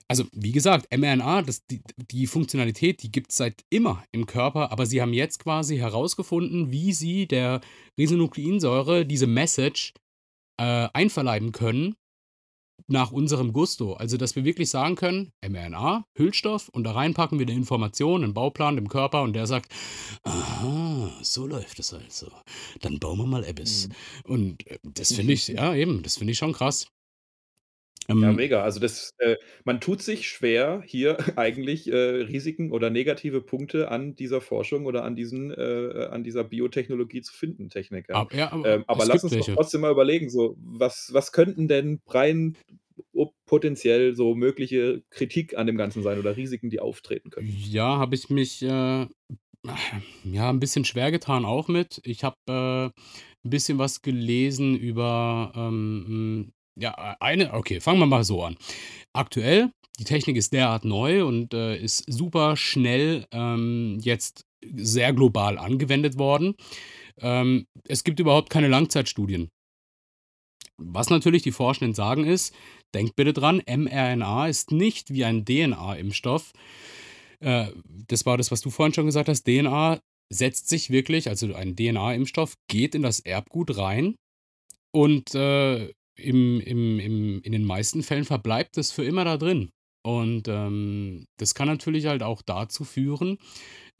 [0.10, 4.86] Also, wie gesagt, mRNA, das die die Funktionalität, die gibt's seit immer im Körper, aber
[4.88, 7.62] sie haben jetzt quasi herausgefunden, wie sie der
[8.00, 9.94] Ribonukleinsäure diese Message,
[10.60, 11.96] äh, einverleiben können
[12.88, 13.94] nach unserem Gusto.
[13.94, 18.22] Also, dass wir wirklich sagen können: „mRNA, Füllstoff und da rein packen wir 'ne Information,
[18.22, 19.72] 'nen Bauplan dem Körper“ und der sagt:
[20.24, 22.28] „Aha, so läuft das also.
[22.82, 23.90] Dann bauen wir mal etwas.“
[24.26, 24.32] Mhm.
[24.32, 26.88] Und, äh, das finde ich ja eben, das finde ich schon krass.
[28.13, 28.63] Ja, Ähm mega.
[28.63, 34.15] Also, das äh, man tut sich schwer, hier eigentlich, äh, Risiken oder negative Punkte an
[34.15, 38.22] dieser Forschung oder an diesen äh, an dieser Biotechnologie zu finden, Technik, ja.
[38.22, 39.58] Ab ja, aber Ähm, aber es lass gibt uns doch welche.
[39.58, 42.58] trotzdem mal überlegen, so, was was könnten denn rein
[43.13, 47.60] o potenziell so mögliche Kritik an dem Ganzen sein oder Risiken, die auftreten könnten?
[47.70, 49.08] Ja, habe ich mich, äh,
[50.24, 52.02] ja, 'n bisschen schwer getan auch mit.
[52.06, 52.86] Ich habe, äh,
[53.48, 58.44] 'n bisschen was gelesen über, ähm, hm, ja, ei eine okay, fangen wir mal so
[58.44, 58.58] an.
[59.14, 65.58] Aktuell, die Technik ist derart neu und, äh, ist super schnell, ähm, jetzt sehr global
[65.58, 66.56] angewendet worden.
[67.20, 69.50] Ähm, es gibt überhaupt keine Langzeitstudien.
[70.78, 72.54] Was natürlich die Forschenden sagen ist:
[72.94, 76.52] „Denkt bitte dran, mRNA ist nicht wie ein DNA-Impfstoff.“
[77.40, 77.68] Äh,
[78.08, 79.44] das war das, was du vorhin schon gesagt hast.
[79.44, 80.00] DNA
[80.34, 84.16] setzt sich wirklich also, ein DNA-Impfstoff geht in das Erbgut rein
[84.94, 89.69] und, äh, im im im in den meisten Fällen verbleibt es für immer da drin.
[90.06, 93.38] Und, ähm, das kann natürlich halt auch dazu führen,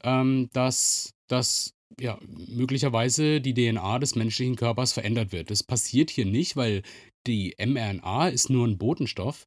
[0.04, 5.50] ähm, dass dass, ja, möglicherweise die DNA des menschlichen Körpers verändert wird.
[5.50, 6.82] Das passiert hier nicht, weil
[7.26, 9.44] die mRNA ist nur 'n Botenstoff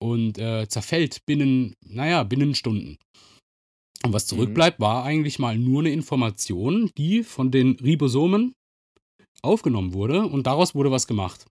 [0.00, 2.98] und, äh, zerfällt binnen, na ja, binnen Stunden.
[4.04, 4.36] Und was Mhm.
[4.36, 8.54] zurückbleibt, war eigentlich mal nur 'ne Information, die von den Ribosomen
[9.42, 11.46] aufgenommen wurde und daraus wurde was gemacht.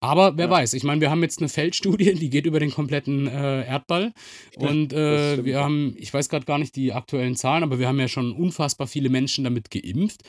[0.00, 0.50] Aber wer Ja.
[0.50, 4.12] weiß, ich meine, wir haben jetzt 'ne Feldstudie, die geht über den kompletten, äh, Erdball
[4.56, 5.64] Ja, und, äh, wir ja.
[5.64, 8.86] haben ich weiß grad gar nicht die aktuellen Zahlen, aber wir haben ja schon unfassbar
[8.88, 10.22] viele Menschen damit geimpft.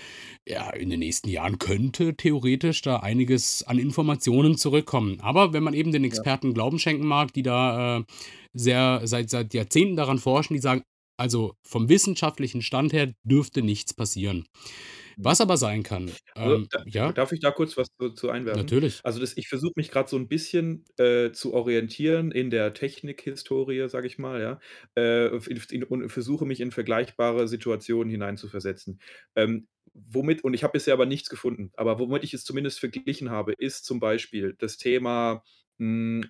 [0.47, 5.19] Ja, in den nächsten Jahren könnte theoretisch da einiges an Informationen zurückkommen.
[5.21, 6.23] Aber wenn man eben den Ja.
[6.23, 8.03] Experten Glauben schenken mag, die da, äh,
[8.53, 10.83] sehr seit seit Jahrzehnten daran forschen, die sagen:
[11.17, 14.45] „Also, vom wissenschaftlichen Stand her dürfte nichts passieren.“
[14.85, 15.02] Mhm.
[15.17, 17.13] Was aber sein kann, Also, ähm da ja?
[17.13, 18.73] darf ich da kurz was zu zu einwerfen?
[18.73, 19.03] Natürlich.
[19.03, 23.87] Also, das ich versuche mich grad so 'n bisschen, äh, zu orientieren in der Technikhistorie,
[23.89, 24.59] sage ich mal, ja,
[24.95, 28.99] äh, in in und versuche mich in vergleichbare Situationen hineinzuversetzen.
[29.35, 33.29] Ähm, womit und ich habe bisher aber nichts gefunden, aber womit ich es zumindest verglichen
[33.29, 35.43] habe, ist zum Beispiel das Thema,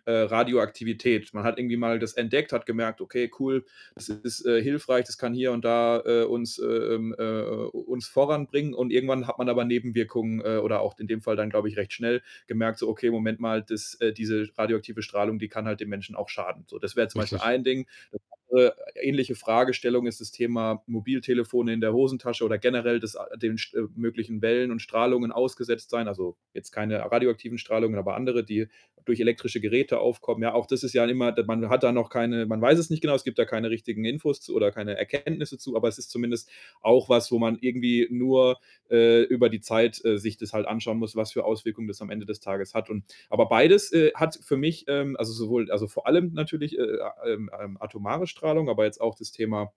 [0.05, 1.33] äh, Radioaktivität.
[1.33, 5.17] Man hat irgendwie mal das entdeckt, hat gemerkt: „Okay, cool, das ist, äh, hilfreich, das
[5.17, 9.49] kann hier und da, äh, uns, äh, ähm, äh, uns voranbringen.“ Und irgendwann hat man
[9.49, 12.87] aber Nebenwirkungen, äh, oder auch in dem Fall dann, glaube ich, recht schnell gemerkt, so:
[12.89, 16.79] „Okay, Moment mal, das diese radioaktive Strahlung, die kann halt dem Menschen auch schaden.“ So,
[16.79, 17.41] das wäre zum Beispiel Richtig.
[17.41, 17.87] ein Ding.
[18.11, 23.57] Das andere ähnliche Fragestellung ist das Thema Mobiltelefone in der Hosentasche oder generell das den
[23.57, 26.07] st äh, möglichen Wellen und Strahlungen ausgesetzt sein.
[26.07, 28.67] Also, jetzt keine radioaktiven Strahlungen, aber andere, die
[29.05, 30.43] durch elektrische Geräte aufkommen.
[30.43, 33.01] Ja, auch das ist ja immer man hat da noch keine man weiß es nicht
[33.01, 36.09] genau, es gibt da keine richtigen Infos zu oder keine Erkenntnisse zu, aber es ist
[36.09, 36.49] zumindest
[36.81, 40.99] auch was, wo man irgendwie nur, äh, über die Zeit, äh, sich das halt anschauen
[40.99, 44.39] muss, was für Auswirkungen das am Ende des Tages hat und aber beides, äh, hat
[44.41, 46.83] für mich, ähm also sowohl also vor allem natürlich, äh,
[47.27, 49.71] ähm, ähm, atomare Strahlung, aber jetzt auch das Thema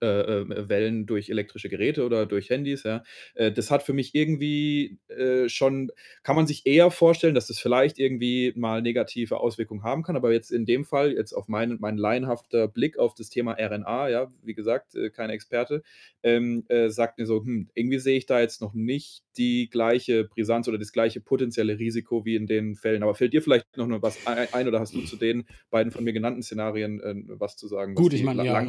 [0.00, 0.06] äh,
[0.40, 3.02] äh, Wellen durch elektrische Geräte oder durch Handys, ja.
[3.34, 5.90] Äh, das hat für mich irgendwie, äh, schon
[6.22, 10.32] kann man sich eher vorstellen, dass das vielleicht irgendwie mal negative Auswirkungen haben kann, aber
[10.32, 14.32] jetzt in dem Fall, jetzt auf mein mein laienhafter Blick auf das Thema RNA, ja,
[14.42, 15.82] wie gesagt, äh, kein Experte,
[16.22, 20.24] ähm, äh, sagt mir so: „Hm, irgendwie sehe ich da jetzt noch nicht die gleiche
[20.24, 23.88] Brisanz oder das gleiche potenzielle Risiko wie in den Fällen.“ Aber fällt dir vielleicht noch
[24.02, 27.68] was ei ein oder hast du zu den beiden von mir genannten Szenarien, was zu
[27.68, 28.62] sagen, Gut, ich meine, ja,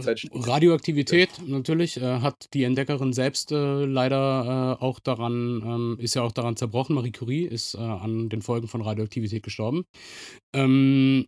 [1.07, 1.18] ja.
[1.19, 6.21] Radioaktivität natürlich, äh, hat die Entdeckerin selbst, äh, leider, äh, auch daran ähm, ist ja
[6.23, 6.95] auch daran zerbrochen.
[6.95, 9.83] Marie Curie ist, äh, an den Folgen von Radioaktivität gestorben.
[10.53, 11.25] Ähm,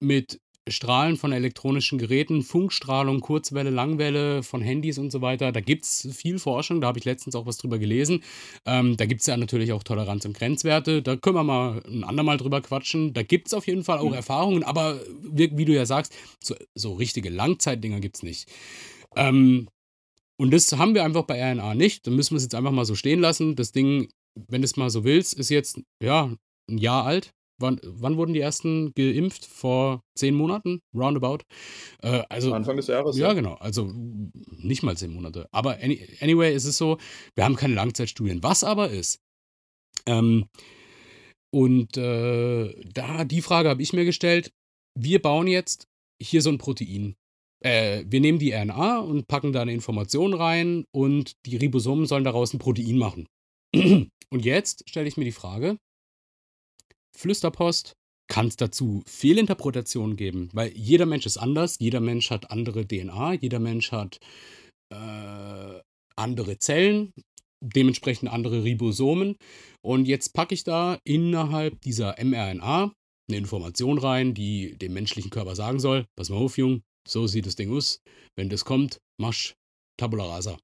[0.00, 6.08] mit Strahlen von elektronischen Geräten, Funkstrahlung, Kurzwelle, Langwelle von Handys und so weiter, da gibt's
[6.12, 8.22] viel Forschung, da habe ich letztens auch was drüber gelesen.
[8.66, 12.36] Ähm, da gibt's ja natürlich auch Toleranz und Grenzwerte, da können wir mal 'n andermal
[12.36, 13.14] drüber quatschen.
[13.14, 14.14] Da gibt's auf jeden Fall auch Mhm.
[14.14, 18.48] Erfahrungen, aber wie wie du ja sagst, so so richtige Langzeitdinger gibt's nicht.
[19.18, 19.68] Ähm,
[20.40, 22.06] und das haben wir einfach bei RNA nicht.
[22.06, 23.56] Dann müssen wir's jetzt einfach mal so stehen lassen.
[23.56, 24.08] Das Ding,
[24.48, 26.32] wenn du's mal so willst, ist jetzt, ja,
[26.70, 27.32] 'n Jahr alt.
[27.60, 29.44] Wann wann wurden die ersten geimpft?
[29.44, 31.38] Vor 10 Monaten roundabout?
[32.02, 33.32] Äh, also Anfang des Jahres, ja ja.
[33.34, 33.90] genau, also
[34.58, 35.48] nicht mal 10 Monate.
[35.50, 36.98] Aber any anyway ist es so,
[37.34, 38.44] wir haben keine Langzeitstudien.
[38.44, 39.18] Was aber ist
[40.06, 40.46] ähm,
[41.50, 44.52] und, äh, da die Frage habe ich mir gestellt:
[44.98, 45.88] Wir bauen jetzt
[46.22, 47.16] hier so 'n Protein.
[47.64, 52.24] Äh, wir nehmen die RNA und packen da 'ne Information rein und die Ribosomen sollen
[52.24, 53.26] daraus 'n Protein machen.
[54.30, 55.78] Und jetzt stelle ich mir die Frage
[57.16, 57.94] Flüsterpost,
[58.30, 60.50] kann's dazu Fehlinterpretationen geben?
[60.52, 64.18] Weil jeder Mensch ist anders, jeder Mensch hat andere DNA, jeder Mensch hat,
[64.92, 65.80] äh,
[66.16, 67.12] andere Zellen,
[67.62, 69.36] dementsprechend andere Ribosomen.
[69.82, 72.92] Und jetzt packe ich da innerhalb dieser mRNA
[73.30, 77.46] 'ne Information rein, die dem menschlichen Körper sagen soll: „Pass mal auf, Jung, so sieht
[77.46, 78.00] das Ding aus.
[78.36, 79.54] Wenn das kommt, machst
[79.98, 80.58] Tabula rasa.“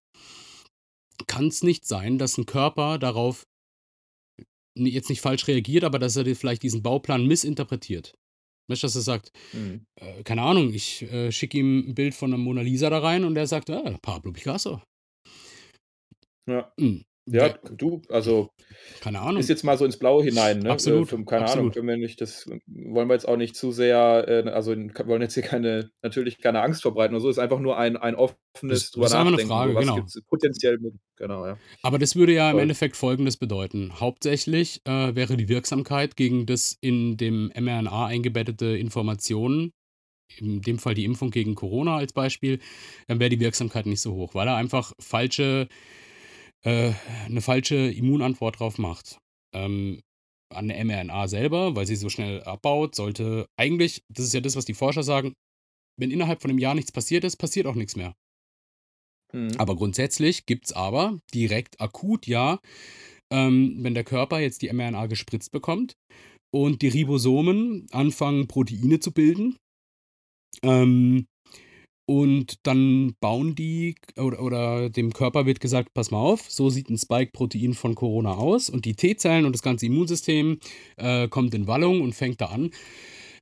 [1.28, 3.44] Kann's nicht sein, dass 'n Körper darauf
[4.76, 8.14] jetzt nicht falsch reagiert, aber dass er vielleicht diesen Bauplan missinterpretiert?
[8.68, 9.86] Weißt du, dass er sagt, Mhm.
[10.00, 13.24] äh, keine Ahnung, ich, äh, schicke ihm 'n Bild von 'ner Mona Lisa da rein
[13.24, 14.82] und er sagt: „Ah, Pablo Picasso.“
[16.48, 16.74] Ja.
[16.78, 18.50] Hm, Ja, du, also
[19.00, 19.42] keine ist Ahnung.
[19.48, 20.68] jetzt mal so ins Blaue hinein, ne?
[20.68, 21.74] Äh, Absolut, vom keine Ahnung, absolut.
[21.74, 25.34] können wir nicht das wollen wir jetzt auch nicht zu sehr, äh also wollen jetzt
[25.34, 27.30] hier keine natürlich keine Angst verbreiten oder so.
[27.30, 28.14] Ist einfach nur ein ein
[28.68, 29.96] Das offenes drüber ist einfach 'ne nachdenken, so Frage, was genau.
[29.96, 30.78] gibt's potenziell
[31.16, 31.60] genau, ja.
[31.82, 32.58] Aber das würde ja im.
[32.58, 39.72] Endeffekt Folgendes bedeuten: Hauptsächlich, äh, wäre die Wirksamkeit gegen das in dem mRNA eingebettete Informationen,
[40.38, 42.60] in dem Fall die Impfung gegen Corona als Beispiel,
[43.08, 45.68] dann wäre die Wirksamkeit nicht so hoch, weil er einfach falsche
[46.64, 46.92] äh,
[47.28, 49.18] 'ne falsche Immunantwort drauf macht.
[49.54, 50.00] Ähm,
[50.54, 54.56] an der mRNA selber, weil sie so schnell abbaut, sollte eigentlich das ist ja das,
[54.56, 55.34] was die Forscher sagen,
[55.98, 58.14] wenn innerhalb von 'nem Jahr nichts passiert ist, passiert auch nix mehr.
[59.34, 59.52] Mhm.
[59.58, 62.58] Aber grundsätzlich gibt's aber direkt akut ja,
[63.32, 65.94] ähm, wenn der Körper jetzt die mRNA gespritzt bekommt
[66.52, 69.56] und die Ribosomen anfangen, Proteine zu bilden
[70.62, 71.26] ähm,
[72.06, 76.90] und dann bauen die oder oder dem Körper wird gesagt: „Pass mal auf, so sieht
[76.90, 80.58] 'n Spike-Protein von Corona aus“ und die T-Zellen und das ganze Immunsystem,
[80.96, 82.70] äh, kommt in Wallung und fängt da an.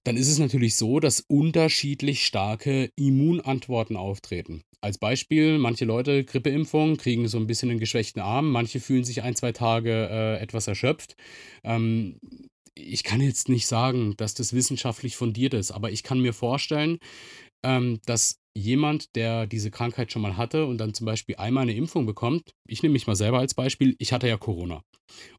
[0.04, 4.62] Dann ist es natürlich so, dass unterschiedlich starke Immunantworten auftreten.
[4.80, 9.22] Als Beispiel, manche Leute, Grippeimpfung, kriegen so 'n bisschen 'nen geschwächten Arm, manche fühlen sich
[9.24, 11.14] 1, 2 Tage, äh, etwas erschöpft.
[11.64, 12.18] Ähm,
[12.76, 16.98] ich kann jetzt nicht sagen, dass das wissenschaftlich fundiert ist, aber ich kann mir vorstellen,
[17.64, 21.74] ähm, dass jemand, der diese Krankheit schon mal hatte und dann zum Beispiel einmal 'ne
[21.76, 24.82] Impfung bekommt ich nehme mich mal selber als Beispiel, ich hatte ja Corona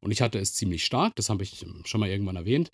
[0.01, 2.69] und ich hatte es ziemlich stark, das habe ich schon mal irgendwann erwähnt.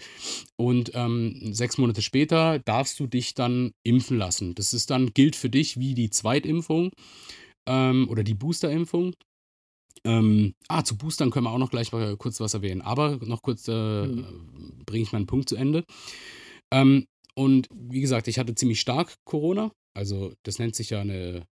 [0.57, 4.55] Und, ähm, 6 Monate später darfst du dich dann impfen lassen.
[4.55, 6.91] Das ist dann gilt für dich wie die Zweitimpfung,
[7.67, 9.13] ähm, oder die Boosterimpfung.
[10.05, 13.41] Ähm, ah, zu Boostern können wir auch noch gleich mal kurz was erwähnen, aber noch
[13.43, 14.83] kurz, äh, Mhm.
[14.85, 15.83] bringe ich meinen Punkt zu Ende.
[16.73, 19.71] Ähm, und wie gesagt, ich hatte ziemlich stark Corona.
[19.99, 21.45] Also, das nennt sich ja 'ne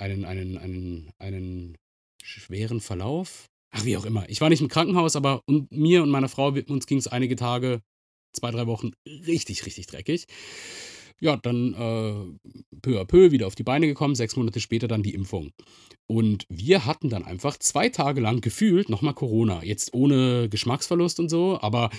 [0.00, 1.78] einen einen einen einen
[2.22, 3.46] schweren Verlauf?
[3.70, 4.28] Ach, wie auch immer.
[4.28, 7.82] Ich war nicht im Krankenhaus, aber und mir und meiner Frau, uns ging's einige Tage,
[8.32, 10.26] 2, 3 Wochen richtig, richtig dreckig.
[11.20, 12.48] Ja, dann äh,
[12.82, 15.52] peu à peu wieder auf die Beine gekommen, sechs Monate später dann die Impfung.
[16.06, 19.62] Und wir hatten dann einfach zwei Tage lang gefühlt nochmal Corona.
[19.62, 21.90] Jetzt ohne Geschmacksverlust und so, aber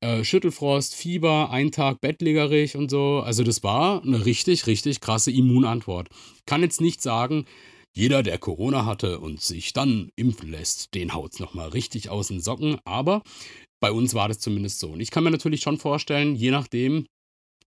[0.00, 3.20] äh, Schüttelfrost, Fieber, ein Tag bettlägerig und so.
[3.20, 6.08] Also das war eine richtig, richtig krasse Immunantwort.
[6.46, 7.44] Kann jetzt nicht sagen,
[7.94, 12.28] jeder, der Corona hatte und sich dann impfen lässt, den haut es nochmal richtig aus
[12.28, 12.78] den Socken.
[12.84, 13.22] Aber
[13.80, 14.90] bei uns war das zumindest so.
[14.90, 17.06] Und ich kann mir natürlich schon vorstellen, je nachdem,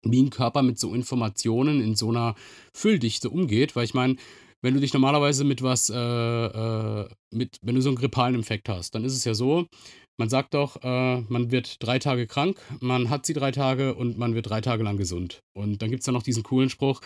[0.04, 2.36] wie ein Körper mit so Informationen in so einer
[2.74, 4.16] Fülldichte umgeht, weil ich meine,
[4.62, 8.70] wenn du dich normalerweise mit was, äh, äh, mit, wenn du so einen grippalen Infekt
[8.70, 9.68] hast, dann ist es ja so,
[10.18, 14.20] man sagt doch, äh, man wird drei Tage krank, man hat sie drei Tage und
[14.20, 15.42] man wird drei Tage lang gesund.
[15.54, 17.02] Und dann gibt es dann noch diesen coolen Spruch,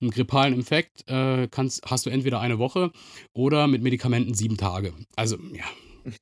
[0.00, 2.90] einen grippalen Infekt äh, kannst, hast du entweder eine Woche
[3.32, 4.92] oder mit Medikamenten sieben Tage.
[5.16, 5.64] Also, ja.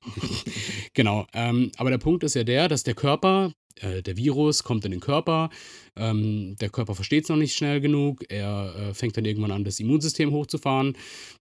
[0.95, 1.27] genau.
[1.33, 4.91] Ähm, aber der Punkt ist ja der, dass der Körper, äh, der Virus kommt in
[4.91, 5.51] den Körper,
[5.97, 9.65] ähm, der Körper versteht es noch nicht schnell genug, er äh, fängt dann irgendwann an,
[9.65, 10.97] das Immunsystem hochzufahren,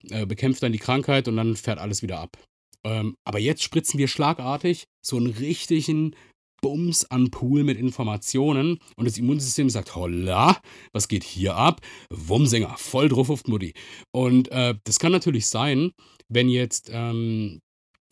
[0.10, 2.38] äh, bekämpft dann die Krankheit und dann fährt alles wieder ab.
[2.86, 6.15] Ähm, aber jetzt spritzen wir schlagartig so einen richtigen
[6.62, 10.60] Bums an Pool mit Informationen und das Immunsystem sagt, holla,
[10.93, 11.82] was geht hier ab?
[12.10, 13.74] Wumsinger, voll drauf auf Mutti.
[14.12, 15.91] Und äh, das kann natürlich sein,
[16.28, 17.60] wenn jetzt, ähm,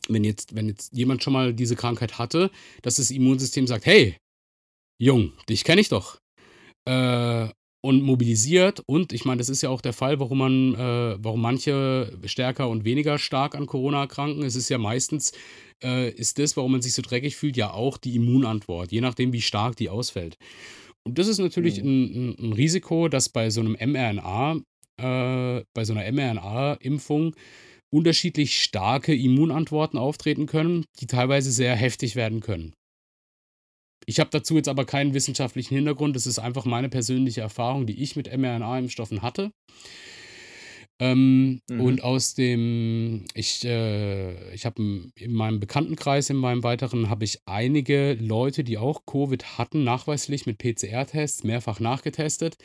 [0.09, 4.17] wenn jetzt, wenn jetzt jemand schon mal diese Krankheit hatte, dass das Immunsystem sagt, hey,
[5.01, 6.17] Jung, dich kenne ich doch.
[6.87, 7.49] Äh,
[7.85, 8.81] und mobilisiert.
[8.87, 12.69] Und ich meine, das ist ja auch der Fall, warum man, äh, warum manche stärker
[12.69, 14.43] und weniger stark an Corona erkranken.
[14.43, 15.33] Es ist ja meistens,
[15.83, 19.33] äh, ist das, warum man sich so dreckig fühlt, ja auch die Immunantwort, je nachdem,
[19.33, 20.37] wie stark die ausfällt.
[21.05, 21.89] Und das ist natürlich Mhm.
[21.89, 24.61] ein, ein, ein Risiko, dass bei so einem mRNA,
[25.01, 27.35] äh, bei so einer mRNA-Impfung
[27.93, 32.73] unterschiedlich starke Immunantworten auftreten können, die teilweise sehr heftig werden können.
[34.05, 36.15] Ich habe dazu jetzt aber keinen wissenschaftlichen Hintergrund.
[36.15, 39.51] Das ist einfach meine persönliche Erfahrung, die ich mit mRNA-Impfstoffen hatte.
[40.99, 41.81] Ähm, Mhm.
[41.81, 44.81] und aus dem, ich, äh, ich habe
[45.15, 50.45] in meinem Bekanntenkreis, in meinem weiteren, habe ich einige Leute, die auch Covid hatten, nachweislich
[50.45, 52.57] mit PCR-Tests mehrfach nachgetestet.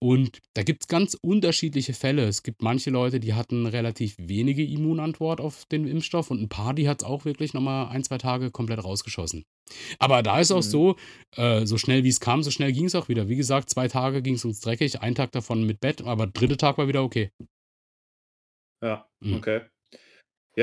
[0.00, 2.24] Und da gibt es ganz unterschiedliche Fälle.
[2.28, 6.72] Es gibt manche Leute, die hatten relativ wenige Immunantwort auf den Impfstoff und ein paar,
[6.72, 9.44] die hat es auch wirklich nochmal ein, zwei Tage komplett rausgeschossen.
[9.98, 10.62] Aber da ist auch Mhm.
[10.62, 10.96] so,
[11.36, 13.28] äh, so schnell wie es kam, so schnell ging es auch wieder.
[13.28, 16.56] Wie gesagt, zwei Tage ging es uns dreckig, ein Tag davon mit Bett, aber dritte
[16.56, 17.30] Tag war wieder okay.
[18.82, 19.34] Ja, Mhm.
[19.34, 19.60] okay.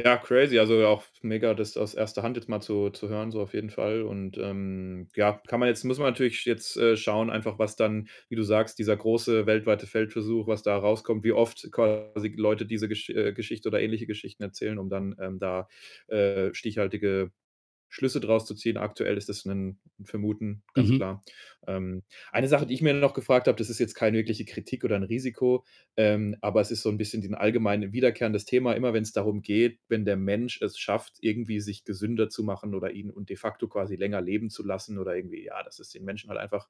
[0.03, 0.59] Ja, crazy.
[0.59, 3.69] Also auch mega, das aus erster Hand jetzt mal zu zu hören, so auf jeden
[3.69, 4.01] Fall.
[4.01, 8.09] Und, ähm, ja, kann man jetzt muss man natürlich jetzt, äh, schauen, einfach was dann,
[8.27, 12.89] wie du sagst, dieser große weltweite Feldversuch, was da rauskommt, wie oft quasi Leute diese
[12.89, 15.69] Gesch äh, Geschichte oder ähnliche Geschichten erzählen, um dann, ähm, da,
[16.07, 17.31] äh, stichhaltige
[17.95, 18.77] Schlüsse draus zu ziehen.
[18.77, 20.95] Aktuell ist das 'nen 'n Vermuten, ganz Mhm.
[20.95, 21.23] klar.
[21.67, 22.03] Ähm,
[22.33, 24.97] eine Sache, die ich mir noch gefragt habe, das ist jetzt keine wirkliche Kritik oder
[24.97, 25.65] 'n Risiko,
[25.97, 29.79] ähm, aber es ist so 'n bisschen den allgemeinen wiederkehrendes Thema, immer wenn's darum geht,
[29.87, 33.67] wenn der Mensch es schafft, irgendwie sich gesünder zu machen oder ihn und de facto
[33.69, 36.67] quasi länger leben zu lassen oder irgendwie, ja, dass es den Menschen halt einfach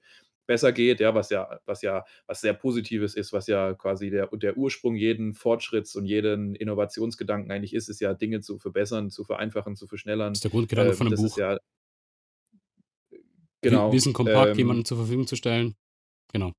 [0.47, 4.27] besser geht, ja, was ja was ja was sehr Positives ist, was ja quasi der
[4.33, 9.23] der Ursprung jeden Fortschritts und jeden Innovationsgedanken eigentlich ist, ist ja Dinge zu verbessern, zu
[9.23, 10.35] vereinfachen, zu verschnellern.
[10.35, 11.37] Ist der Grundgedanke von Ähm, 'nem das ist Buch.
[11.37, 11.57] ja
[13.63, 15.75] Wi Genau, Wissen kompakt ähm jemandem zur Verfügung zu stellen.
[16.33, 16.53] Genau.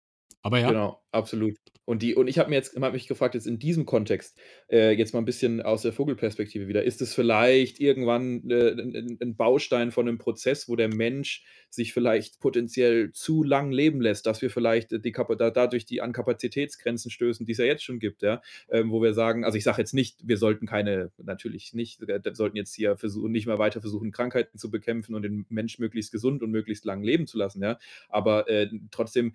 [0.46, 0.76] Aber ja?
[0.76, 1.56] Genau, absolut.
[1.85, 4.37] Und die und ich habe mir jetzt habe mich gefragt, jetzt in diesem Kontext,
[4.68, 8.94] äh, jetzt mal 'n bisschen aus der Vogelperspektive wieder, ist es vielleicht irgendwann, äh, 'n
[8.96, 14.00] 'n 'n Baustein von 'nem Prozess, wo der Mensch sich vielleicht potenziell zu lang leben
[14.00, 17.64] lässt, dass wir vielleicht, äh, die Kapa da dadurch die an Kapazitätsgrenzen stößen, die's ja
[17.66, 18.42] jetzt schon gibt, ja?
[18.68, 22.20] Ähm, wo wir sagen also, ich sage jetzt nicht, wir sollten keine natürlich nicht wir
[22.35, 26.11] sollten jetzt hier versuchen nicht mehr weiter versuchen, Krankheiten zu bekämpfen und den Menschen möglichst
[26.12, 27.78] gesund und möglichst lang leben zu lassen, ja?
[28.09, 29.35] Aber, äh, trotzdem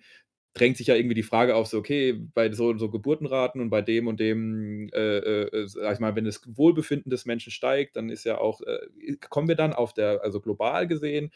[0.54, 3.70] drängt sich ja irgendwie die Frage auf, so, okay, bei so und so Geburtenraten und
[3.70, 7.50] bei dem und dem, äh, äh, äh, sage ich mal, wenn das Wohlbefinden des Menschen
[7.52, 11.30] steigt, dann ist ja auch, äh kommen wir dann auf der also, global gesehen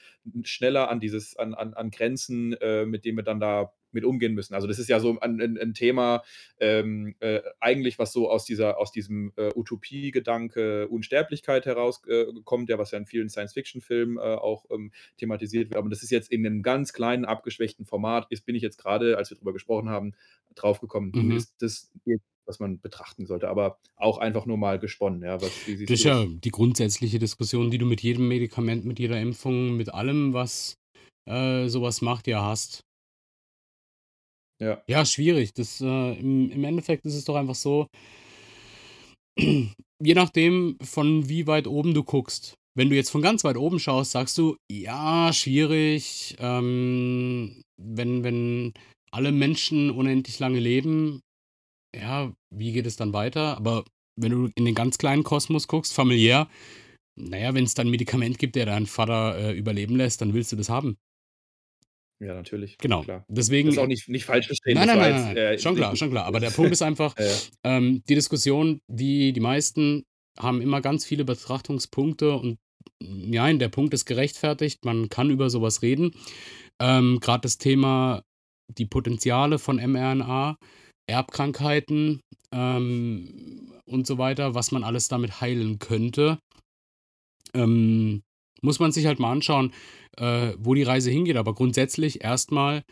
[0.45, 4.35] schneller an dieses an an an Grenzen, äh, mit denen wir dann da mit umgehen
[4.35, 4.55] müssen.
[4.55, 6.23] Also, das ist ja so ein 'n 'n Thema,
[6.61, 12.27] ähm, äh, eigentlich, was so aus dieser aus diesem, äh, Utopiegedanke Unsterblichkeit heraus äh,
[12.69, 15.79] ja, was ja in vielen Science-Fiction-Filmen, äh, auch, ähm, thematisiert wird.
[15.79, 19.17] Aber das ist jetzt in 'nem ganz kleinen, abgeschwächten Format ist bin ich jetzt grade,
[19.19, 20.15] als wir drüber gesprochen haben,
[20.55, 21.15] draufgekommen.
[21.21, 21.37] Hm, Mhm.
[21.37, 21.91] ist das
[22.49, 25.41] was man betrachten sollte, aber auch einfach nur mal gesponnen, ja?
[25.41, 29.77] Was Das ist ja die grundsätzliche Diskussion, die du mit jedem Medikament, mit jeder Impfung,
[29.77, 30.75] mit allem, was,
[31.29, 32.81] äh, so was macht, ja hast.
[34.61, 34.83] Ja.
[34.89, 35.53] Ja, schwierig.
[35.55, 37.87] Das, äh im im Endeffekt ist es doch einfach so
[40.03, 42.55] je nachdem, von wie weit oben du guckst.
[42.75, 48.73] Wenn du jetzt von ganz weit oben schaust, sagst du: „Ja, schwierig“, ähm, wenn wenn
[49.13, 51.21] alle Menschen unendlich lange leben,
[51.97, 53.57] ja, wie geht es dann weiter?
[53.59, 53.85] Aber
[54.21, 56.49] wenn du in den ganz kleinen Kosmos guckst, familiär,
[57.17, 60.53] na ja, wenn's da 'n Medikament gibt, der deinen Vater, äh, überleben lässt, dann willst
[60.53, 60.97] du das haben.
[62.21, 63.03] Ja, natürlich, Genau.
[63.03, 63.25] klar.
[63.29, 65.77] Deswegen Das auch äh, nicht nicht falsch verstehen, nein, nein, nein, nein, nein, äh, schon
[65.77, 66.25] klar, schon klar.
[66.25, 67.15] Aber der Punkt ist einfach,
[67.65, 70.05] ähm, die Diskussion, wie die meisten
[70.39, 72.59] haben immer ganz viele Betrachtungspunkte und
[73.03, 74.85] nein, der Punkt ist gerechtfertigt.
[74.85, 76.13] Man kann über so was reden.
[76.81, 78.23] Ähm, grad das Thema
[78.79, 80.57] die Potenziale von mRNA,
[81.09, 82.21] Erbkrankheiten,
[82.53, 86.39] ähm, und so weiter, was man alles damit heilen könnte.
[87.55, 88.23] Ähm,
[88.63, 89.73] muss man sich halt mal anschauen,
[90.17, 91.37] äh, wo die Reise hingeht.
[91.37, 92.83] Aber grundsätzlich erst mal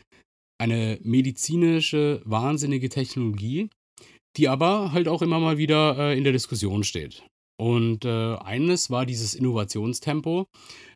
[0.59, 3.69] eine medizinische, wahnsinnige Technologie,
[4.37, 7.25] die aber halt auch immer mal wieder, äh, in der Diskussion steht.
[7.57, 10.47] Und, äh, eines war dieses Innovationstempo.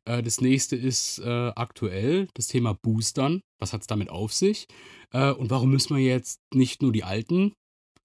[0.05, 3.41] Äh, das nächste ist, äh, aktuell das Thema Boostern.
[3.61, 4.67] Was hat's damit auf sich?
[5.13, 7.53] Äh, und warum müssen wir jetzt nicht nur die Alten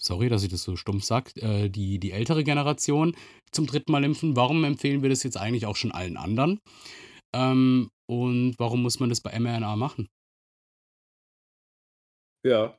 [0.03, 3.15] sorry, dass ich das so stumpf sage, äh, die die ältere Generation
[3.51, 4.35] zum dritten Mal impfen?
[4.35, 6.59] Warum empfehlen wir das jetzt eigentlich auch schon allen anderen?
[7.33, 10.09] Ähm, und warum muss man das bei mRNA machen?
[12.43, 12.77] Ja.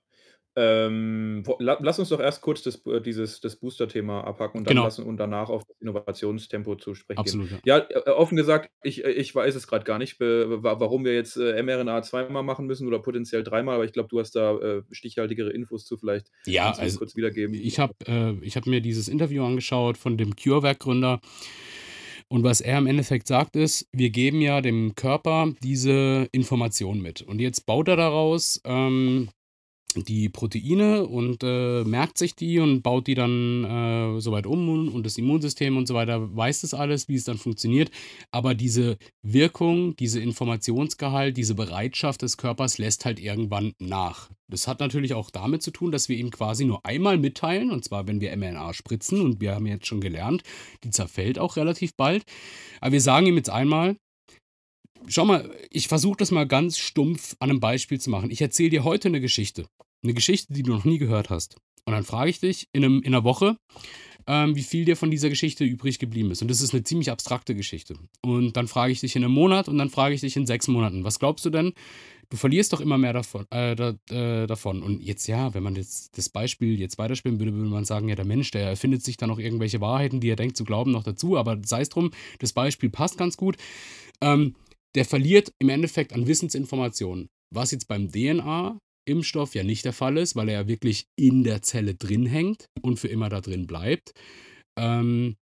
[0.56, 4.76] Ähm, la lass uns doch erst kurz das B dieses das Booster-Thema abhaken und dann
[4.76, 4.82] Genau.
[4.82, 7.36] lassen und danach auf das Innovationstempo zu sprechen gehen.
[7.36, 7.60] Absolut, ja.
[7.64, 11.36] Ja, äh, offen gesagt, ich äh, ich weiß es grad gar nicht, warum wir jetzt,
[11.36, 14.82] äh, mRNA zweimal machen müssen oder potenziell dreimal, aber ich glaube, du hast da, äh,
[14.92, 15.96] stichhaltigere Infos zu.
[15.98, 17.62] Vielleicht Ja, also, kurz wiedergeben.
[17.62, 21.20] ich habe äh, ich habe mir dieses Interview angeschaut von dem CureVac-Gründer.
[22.28, 27.22] Und was er im Endeffekt sagt, ist: „Wir geben ja dem Körper diese Information mit.“
[27.22, 29.28] Und jetzt baut er daraus, ähm,
[29.94, 34.88] die Proteine und, äh, merkt sich die und baut die dann, äh, so weit um
[34.88, 37.90] und das Immunsystem und so weiter weiß das alles, wie es dann funktioniert.
[38.30, 44.30] Aber diese Wirkung, diese Informationsgehalt, diese Bereitschaft des Körpers lässt halt irgendwann nach.
[44.48, 47.84] Das hat natürlich auch damit zu tun, dass wir ihm quasi nur einmal mitteilen, und
[47.84, 50.42] zwar, wenn wir mRNA spritzen und wir haben jetzt schon gelernt,
[50.84, 52.24] die zerfällt auch relativ bald.
[52.80, 53.96] Aber wir sagen ihm jetzt einmal
[55.08, 58.30] schau mal, ich versuche das mal ganz stumpf an 'nem Beispiel zu machen.
[58.30, 59.66] Ich erzähle dir heute 'ne Geschichte.
[60.02, 61.56] 'Ne Geschichte, die du noch nie gehört hast.
[61.86, 63.56] Und dann frage ich dich in 'nem in 'ner Woche,
[64.28, 66.42] ähm, wie viel dir von dieser Geschichte übrig geblieben ist.
[66.42, 67.96] Und das ist 'ne ziemlich abstrakte Geschichte.
[68.22, 70.68] Und dann frage ich dich in 'nem Monat und dann frage ich dich in 6
[70.68, 71.04] Monaten.
[71.04, 71.72] Was glaubst du denn?
[72.30, 74.82] Du verlierst doch immer mehr davon äh, da äh, davon.
[74.82, 78.16] Und jetzt ja, wenn man jetzt das Beispiel jetzt weiterspinnen würde, würde man sagen: „Ja,
[78.16, 81.04] der Mensch, der erfindet sich da noch irgendwelche Wahrheiten, die er denkt zu glauben, noch
[81.04, 83.56] dazu.“ Aber sei's drum, das Beispiel passt ganz gut.
[84.22, 84.54] Ähm,
[84.94, 90.36] der verliert im Endeffekt an Wissensinformationen, was jetzt beim DNA-Impfstoff ja nicht der Fall ist,
[90.36, 94.12] weil er ja wirklich in der Zelle drin hängt und für immer da drin bleibt.
[94.78, 95.36] Ähm,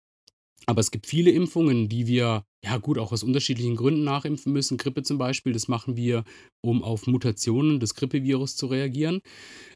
[0.67, 4.77] aber es gibt viele Impfungen, die wir, ja gut, auch aus unterschiedlichen Gründen nachimpfen müssen.
[4.77, 6.23] Grippe zum Beispiel, das machen wir,
[6.63, 9.21] um auf Mutationen des Grippevirus zu reagieren.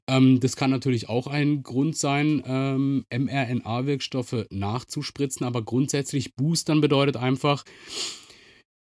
[0.08, 7.18] Ähm, das kann natürlich auch ein Grund sein, ähm, mRNA-Wirkstoffe nachzuspritzen, aber grundsätzlich boostern bedeutet
[7.18, 7.64] einfach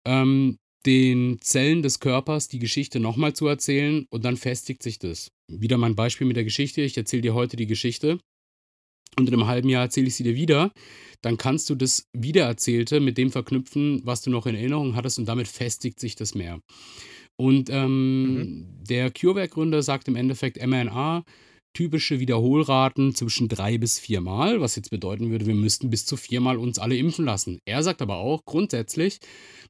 [0.07, 4.99] ähm, den Zellen des Körpers die Geschichte noch mal zu erzählen und dann festigt sich
[4.99, 5.31] das.
[5.47, 6.81] Wieder mein Beispiel mit der Geschichte.
[6.81, 8.19] Ich erzähle dir heute die Geschichte
[9.17, 10.71] und in 'nem halben Jahr erzähle ich sie dir wieder.
[11.21, 15.27] Dann kannst du das Wiedererzählte mit dem verknüpfen, was du noch in Erinnerung hattest und
[15.27, 16.59] damit festigt sich das mehr.
[17.37, 17.75] Und, Mhm.
[17.75, 21.23] ähm, der CureVac-Gründer sagt im Endeffekt, mRNA,
[21.73, 26.57] typische Wiederholraten zwischen 3 bis viermal, was jetzt bedeuten würde, wir müssten bis zu viermal
[26.57, 27.59] uns alle impfen lassen.
[27.65, 29.19] Er sagt aber auch, grundsätzlich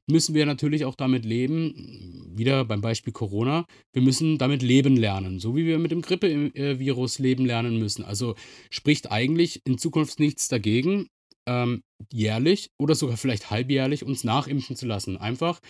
[0.08, 5.38] müssen wir natürlich auch damit leben wieder beim Beispiel Corona, wir müssen damit leben lernen,
[5.38, 8.04] so wie wir mit dem Grippe im äh, Virus leben lernen müssen.
[8.04, 8.34] Also,
[8.70, 11.08] spricht eigentlich in Zukunft nichts dagegen,
[11.46, 11.82] ähm,
[12.12, 15.16] jährlich oder sogar vielleicht halbjährlich uns nachimpfen zu lassen.
[15.16, 15.60] Einfach,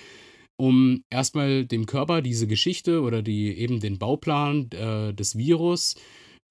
[0.63, 5.97] um erst mal dem Körper diese Geschichte oder die eben den Bauplan, äh, des Virus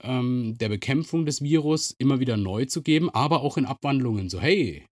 [0.04, 4.30] ähm, der Bekämpfung des Virus immer wieder neu zu geben, aber auch in Abwandlungen.
[4.30, 4.86] So: „Hey,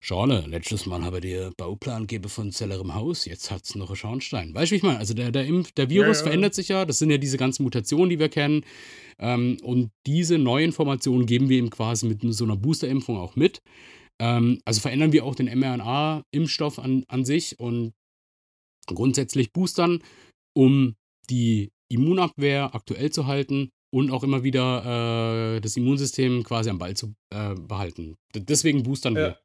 [0.00, 3.96] Schorle, letztes Mal habe ich dir Bauplan gegeben von zellerem Haus, jetzt hat's noch 'n
[3.96, 4.98] Schornstein.“ Weißt du, wie ich meine?
[4.98, 6.30] Also, der der Impf der Virus ja, ja.
[6.30, 6.84] verändert sich ja.
[6.86, 8.62] Das sind ja diese ganzen Mutationen, die wir kennen.
[9.20, 13.60] Ähm, und diese Neuinformationen geben wir ihm quasi mit so 'ner Boosterimpfung auch mit.
[14.20, 17.92] Ähm, also, verändern wir auch den mRNA-Impfstoff an an sich und
[18.94, 20.02] grundsätzlich boostern,
[20.56, 20.96] um
[21.30, 26.94] die Immunabwehr aktuell zu halten und auch immer wieder, äh, das Immunsystem quasi am Ball
[26.94, 28.16] zu, äh, behalten.
[28.34, 29.22] D deswegen boostern wir.
[29.22, 29.38] Ja.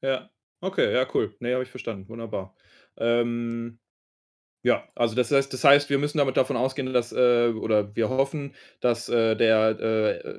[0.00, 0.30] Ja,
[0.60, 1.34] okay, ja, cool.
[1.40, 2.54] Ne, habe ich verstanden, wunderbar.
[2.96, 3.78] Ähm
[4.64, 8.08] Ja, also das heißt das heißt, wir müssen damit davon ausgehen, dass äh, oder wir
[8.08, 9.78] hoffen, dass, äh, der,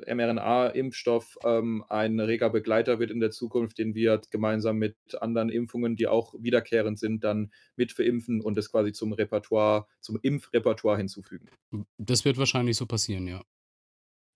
[0.06, 5.48] äh, mRNA-Impfstoff, ähm, ein reger Begleiter wird in der Zukunft, den wir gemeinsam mit anderen
[5.48, 10.98] Impfungen, die auch wiederkehrend sind, dann mit verimpfen und das quasi zum Repertoire zum Impfrepertoire
[10.98, 11.48] hinzufügen.
[11.98, 13.42] Das wird wahrscheinlich so passieren, ja.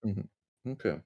[0.03, 0.28] Mhm.
[0.66, 1.01] Okay.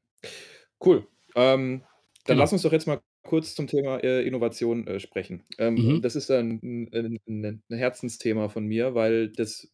[0.84, 1.06] Cool.
[1.36, 1.84] Ähm,
[2.26, 2.40] dann Genau.
[2.42, 5.44] lass uns doch jetzt mal kurz zum Thema, äh, Innovation, äh, sprechen.
[5.58, 6.02] Ähm, Mhm.
[6.02, 9.70] das ist ein 'n 'n 'n 'n Herzensthema von mir, weil das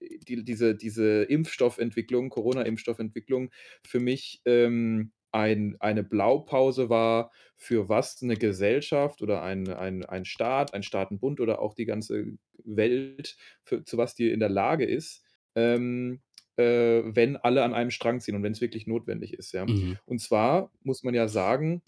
[0.00, 3.50] die diese diese Impfstoffentwicklung, Corona-Impfstoffentwicklung
[3.86, 10.24] für mich, ähm, ein eine Blaupause war, für was 'ne Gesellschaft oder ein ein ein
[10.26, 12.26] Staat, ein Staatenbund oder auch die ganze
[12.64, 15.24] Welt für zu was die in der Lage ist,
[15.56, 16.22] ähm,
[16.56, 19.68] äh, wenn alle an einem Strang ziehen und wenn's wirklich notwendig ist, ja.
[19.68, 19.98] Mhm.
[20.06, 21.82] Und zwar muss man ja sagen,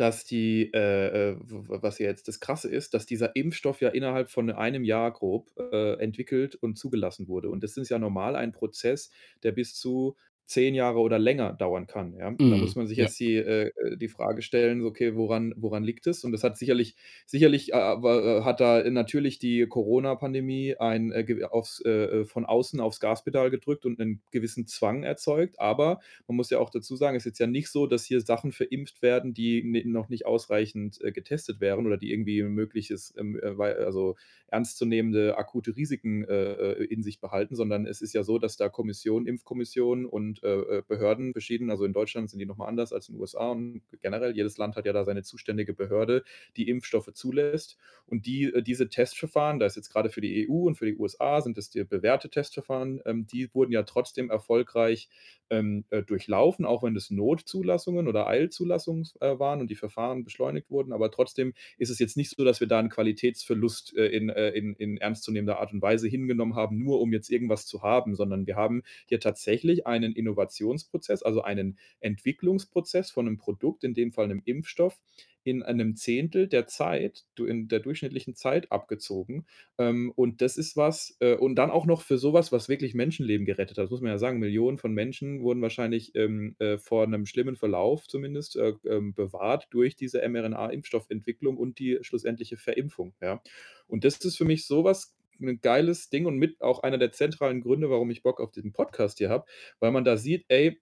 [0.00, 4.30] dass die, äh, äh, was ja jetzt das Krasse ist, dass dieser Impfstoff ja innerhalb
[4.30, 7.50] von einem Jahr grob, äh, entwickelt und zugelassen wurde.
[7.50, 9.10] Und das ist ja normal ein Prozess,
[9.42, 10.16] der bis zu
[10.46, 12.28] 10 Jahre oder länger dauern kann, ja?
[12.28, 12.76] Und da muss Mhm.
[12.76, 13.10] man sich Ja.
[13.10, 16.42] jetzt die äh, äh, die Frage stellen, so: „Okay, woran woran liegt es?“ Und das
[16.44, 22.44] hat sicherlich sicherlich, äh, äh, hat da natürlich die Corona-Pandemie ein, äh, aufs äh, von
[22.46, 25.60] außen aufs Gaspedal gedrückt und 'nen gewissen Zwang erzeugt.
[25.60, 28.20] Aber man muss ja auch dazu sagen, es ist jetzt ja nicht so, dass hier
[28.20, 33.54] Sachen verimpft werden, die noch nicht ausreichend, getestet wären oder die irgendwie mögliches, ähm, äh,
[33.62, 34.16] also
[34.48, 40.06] ernstzunehmende akute Risiken, in sich behalten, sondern es ist ja so, dass da Kommissionen Impfkommissionen
[40.06, 43.14] und, äh, äh, Behörden verschieden also in Deutschland sind die noch mal anders als in
[43.14, 46.24] den USA und generell jedes Land hat ja da seine zuständige Behörde,
[46.56, 47.76] die Impfstoffe zulässt.
[48.06, 50.96] Und die äh, diese Testverfahren, da ist jetzt grade für die EU und für die
[50.96, 55.08] USA sind das die bewährte Testverfahren, ähm, die wurden ja trotzdem erfolgreich,
[55.50, 60.70] ähm, äh, durchlaufen, auch wenn das Notzulassungen oder Eilzulassungs äh, waren und die Verfahren beschleunigt
[60.70, 60.92] wurden.
[60.92, 64.74] Aber trotzdem ist es jetzt nicht so, dass wir da 'n Qualitätsverlust, äh, in in
[64.76, 68.56] in ernstzunehmender Art und Weise hingenommen haben, nur um jetzt irgendwas zu haben, sondern wir
[68.56, 74.42] haben hier tatsächlich einen Innovationsprozess, also einen Entwicklungsprozess von 'nem Produkt, in dem Fall 'nem
[74.44, 75.00] Impfstoff,
[75.44, 79.46] in einem 1/10 der Zeit in der durchschnittlichen Zeit abgezogen.
[79.78, 83.46] Ähm, und das ist was äh, und dann auch noch für so was, wirklich Menschenleben
[83.46, 83.84] gerettet hat.
[83.84, 84.38] Das muss man ja sagen.
[84.38, 89.68] Millionen von Menschen wurden wahrscheinlich, ähm, äh, vor 'nem schlimmen Verlauf zumindest, äh, ähm, bewahrt
[89.70, 93.14] durch diese mRNA-Impfstoffentwicklung und die schlussendliche Verimpfung?
[93.88, 94.84] Und das ist für mich so
[95.40, 98.52] was 'n geiles Ding und mit auch einer der zentralen Gründe, warum ich Bock auf
[98.52, 99.46] diesen Podcast hier habe,
[99.80, 100.80] weil man da sieht, ey,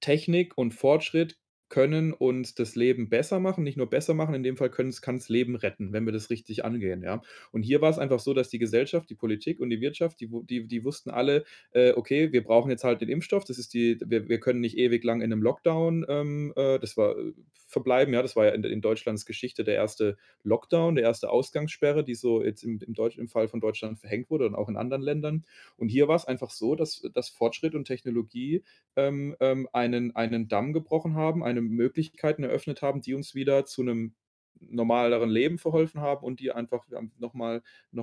[0.00, 1.38] Technik und Fortschritt
[1.72, 5.30] können uns das Leben besser machen, nicht nur besser machen, in dem Fall können's kann's
[5.30, 7.22] Leben retten, wenn wir das richtig angehen, ja?
[7.50, 10.66] Und hier war's einfach so, dass die Gesellschaft, die Politik und die Wirtschaft, die die
[10.68, 13.44] die wussten alle, äh: „Okay, wir brauchen jetzt halt den Impfstoff.
[13.44, 16.96] Das ist die wir wir können nicht ewig lang in 'nem Lockdown, ähm, äh, das
[16.98, 17.32] war äh,
[17.66, 18.22] verbleiben“, ja?
[18.22, 20.16] Das war ja in in Deutschlands Geschichte der 1.
[20.44, 21.30] Lockdown, der 1.
[21.30, 24.68] Ausgangssperre, die so jetzt im im Deutsch im Fall von Deutschland verhängt wurde und auch
[24.68, 25.44] in anderen Ländern.
[25.78, 28.62] Und hier war's einfach so, dass dass Fortschritt und Technologie,
[28.96, 33.82] ähm, ähm, einen einen Damm gebrochen haben, eine Möglichkeiten eröffnet haben, die uns wieder zu
[33.84, 34.14] 'nem
[34.60, 37.34] normaleren Leben verholfen haben und die einfach haben noch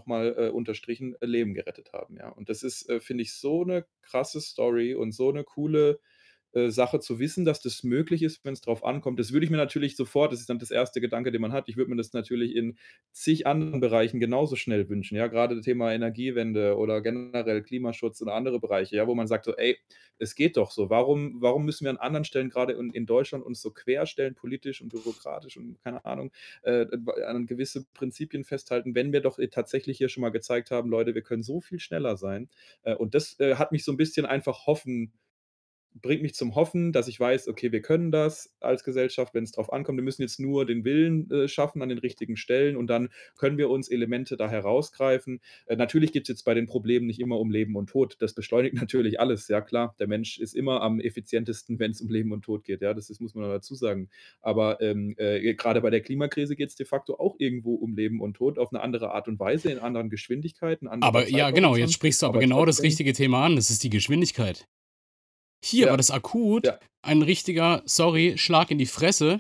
[0.08, 2.30] mal äh, unterstrichen, Leben gerettet haben, ja?
[2.30, 6.00] Und das ist, äh, finde ich, so 'ne krasse Story und so 'ne coole,
[6.54, 9.20] äh, Sache zu wissen, dass das möglich ist, wenn's drauf ankommt.
[9.20, 11.02] Das würde ich mir natürlich sofort das ist dann das 1.
[11.02, 11.70] Gedanke, den man hat.
[11.70, 12.78] Ich würde mir das natürlich in
[13.12, 15.28] zig anderen Bereichen genauso schnell wünschen, ja?
[15.28, 19.78] Grade Thema Energiewende oder generell Klimaschutz oder andere Bereiche, ja, wo man sagt so: „Ey,
[20.18, 20.90] es geht doch so.
[20.90, 24.82] Warum warum müssen wir an anderen Stellen grade in in Deutschland uns so querstellen politisch
[24.82, 26.32] und bürokratisch und keine Ahnung,
[26.64, 26.86] äh,
[27.28, 31.16] an gewisse Prinzipien festhalten, wenn wir doch, äh, tatsächlich hier schon mal gezeigt haben: Leute,
[31.16, 32.50] wir können so viel schneller sein.“
[32.84, 35.14] Äh, und das, äh, hat mich so 'n bisschen einfach hoffen
[35.94, 39.72] bringt mich zum Hoffen, dass ich weiß: „Okay, wir können das als Gesellschaft, wenn's drauf
[39.74, 39.98] ankommt.
[39.98, 43.58] Wir müssen jetzt nur den Willen, äh, schaffen an den richtigen Stellen und dann können
[43.58, 47.52] wir uns Elemente da herausgreifen.“ Äh, natürlich geht's jetzt bei den Problemen nicht immer um
[47.52, 48.18] Leben und Tod.
[48.20, 49.96] Das beschleunigt natürlich alles, ja klar.
[50.00, 52.94] Der Mensch ist immer am effizientesten, wenn's um Leben und Tod geht, ja?
[52.94, 54.10] Das das muss man dazu sagen.
[54.42, 58.36] Aber, ähm, äh, grade bei der Klimakrise geht's de facto auch irgendwo um Leben und
[58.36, 61.94] Tod auf 'ne andere Art und Weise, in anderen Geschwindigkeiten, anderer Aber ja, genau, jetzt
[61.94, 63.56] sprichst du aber aber genau das richtige Thema an.
[63.56, 64.68] Das ist die Geschwindigkeit.
[65.64, 65.98] Hier war Ja.
[65.98, 66.80] das akut Ja.
[67.06, 69.40] ein richtiger, sorry, Schlag in die Fresse.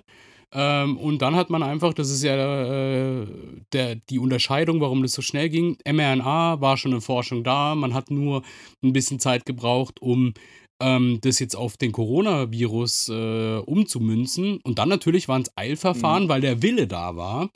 [0.51, 3.27] Ähm, und dann hat man einfach das ist ja, äh,
[3.73, 5.77] der die Unterscheidung, warum das so schnell ging.
[5.85, 7.75] mRNA war schon in Forschung da.
[7.75, 8.41] Man hat nur
[8.83, 10.33] 'n bisschen Zeit gebraucht, um,
[10.81, 14.59] ähm, das jetzt auf den Coronavirus, äh, umzumünzen.
[14.63, 15.53] Und dann natürlich waren's Mhm.
[15.57, 17.49] Eilverfahren, weil der Wille da war,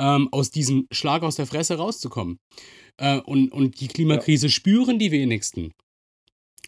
[0.00, 2.38] ähm, aus diesem Schlag aus der Fresse rauszukommen.
[2.98, 3.92] Äh, und und die Ja.
[3.92, 5.72] Klimakrise spüren die wenigsten.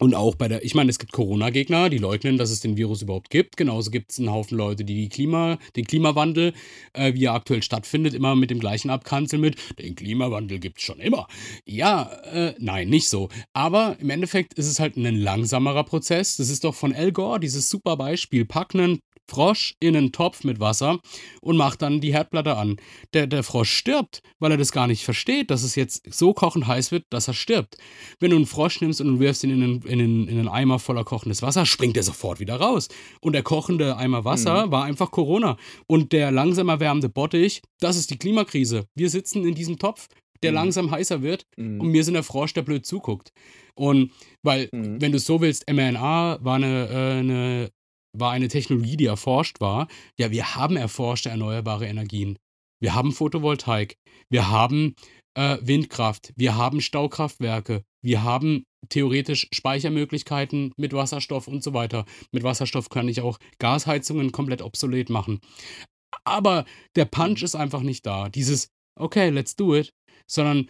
[0.03, 3.03] Und auch bei der ich meine, es gibt Corona-Gegner, die leugnen, dass es den Virus
[3.03, 3.57] überhaupt gibt.
[3.57, 6.55] Genauso gibt's 'n Haufen Leute, die die Klima den Klimawandel,
[6.92, 10.98] äh, wie er aktuell stattfindet, immer mit dem Gleichen abkanzeln mit: „Den Klimawandel gibt's schon
[10.98, 11.28] immer.“
[11.66, 13.28] Ja, äh, nein, nicht so.
[13.53, 16.36] Aber im Endeffekt ist es halt 'nen langsamerer Prozess.
[16.36, 18.98] Das ist doch von Al Gore dieses super Beispiel: Pack 'nen
[19.31, 21.01] Frosch in 'nen Topf mit Wasser
[21.41, 22.77] und mach dann die Herdplatte an.
[23.14, 26.66] Der der Frosch stirbt, weil er das gar nicht versteht, dass es jetzt so kochend
[26.66, 27.77] heiß wird, dass er stirbt.
[28.20, 30.49] Wenn du 'n Frosch nimmst und du wirfst ihn in 'nen in 'nen in 'nen
[30.49, 32.89] Eimer voller kochendes Wasser, springt er sofort wieder raus.
[33.20, 34.25] Und der kochende Eimer Mhm.
[34.25, 35.57] Wasser war einfach Corona.
[35.87, 38.87] Und der langsam erwärmende Bottich, das ist die Klimakrise.
[38.95, 40.09] Wir sitzen in diesem Topf,
[40.43, 40.57] der Mhm.
[40.57, 41.81] langsam heißer wird Mhm.
[41.81, 43.31] und wir sind der Frosch, der blöd zuguckt.
[43.75, 44.11] Und
[44.43, 45.01] weil, Mhm.
[45.01, 47.70] wenn du's so willst, mRNA war 'ne äh, 'ne
[48.13, 49.89] war eine Technologie, die erforscht war.
[50.19, 52.39] Ja, wir haben erforschte erneuerbare Energien.
[52.81, 53.97] Wir haben Photovoltaik,
[54.29, 54.95] wir haben,
[55.35, 62.05] äh, Windkraft, wir haben Staukraftwerke, wir haben theoretisch Speichermöglichkeiten mit Wasserstoff und so weiter.
[62.33, 65.39] Mit Wasserstoff kann ich auch Gasheizungen komplett obsolet machen.
[66.25, 66.65] Aber
[66.97, 68.29] der Punch ist einfach nicht da.
[68.29, 69.93] Dieses: „Okay, let's do it“,
[70.27, 70.69] sondern: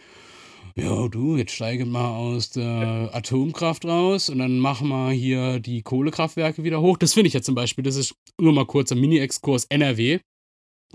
[0.75, 5.83] „Ja, du, jetzt steige mal aus der Atomkraft raus und dann machen wir hier die
[5.83, 9.65] Kohlekraftwerke wieder hoch.“ Das finde ich ja zum Beispiel das ist nur mal kurzer Mini-Exkurs
[9.65, 10.19] NRW.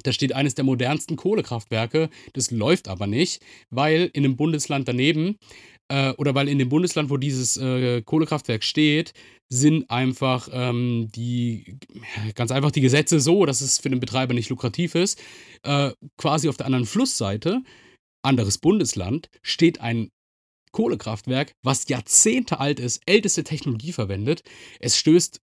[0.03, 2.09] Da steht eines der modernsten Kohlekraftwerke.
[2.33, 5.37] Das läuft aber nicht, weil in 'nem Bundesland daneben
[5.89, 9.13] äh, oder weil in dem Bundesland, wo dieses, äh, Kohlekraftwerk steht,
[9.49, 11.79] sind einfach, ähm, die
[12.35, 15.21] ganz einfach die Gesetze so, dass es für den Betreiber nicht lukrativ ist.
[15.63, 17.63] Äh, quasi auf der anderen Flussseite,
[18.29, 20.11] anderes Bundesland, steht ein
[20.73, 24.43] Kohlekraftwerk, was Jahrzehnte alt ist, älteste Technologie verwendet.
[24.81, 25.41] Es stößt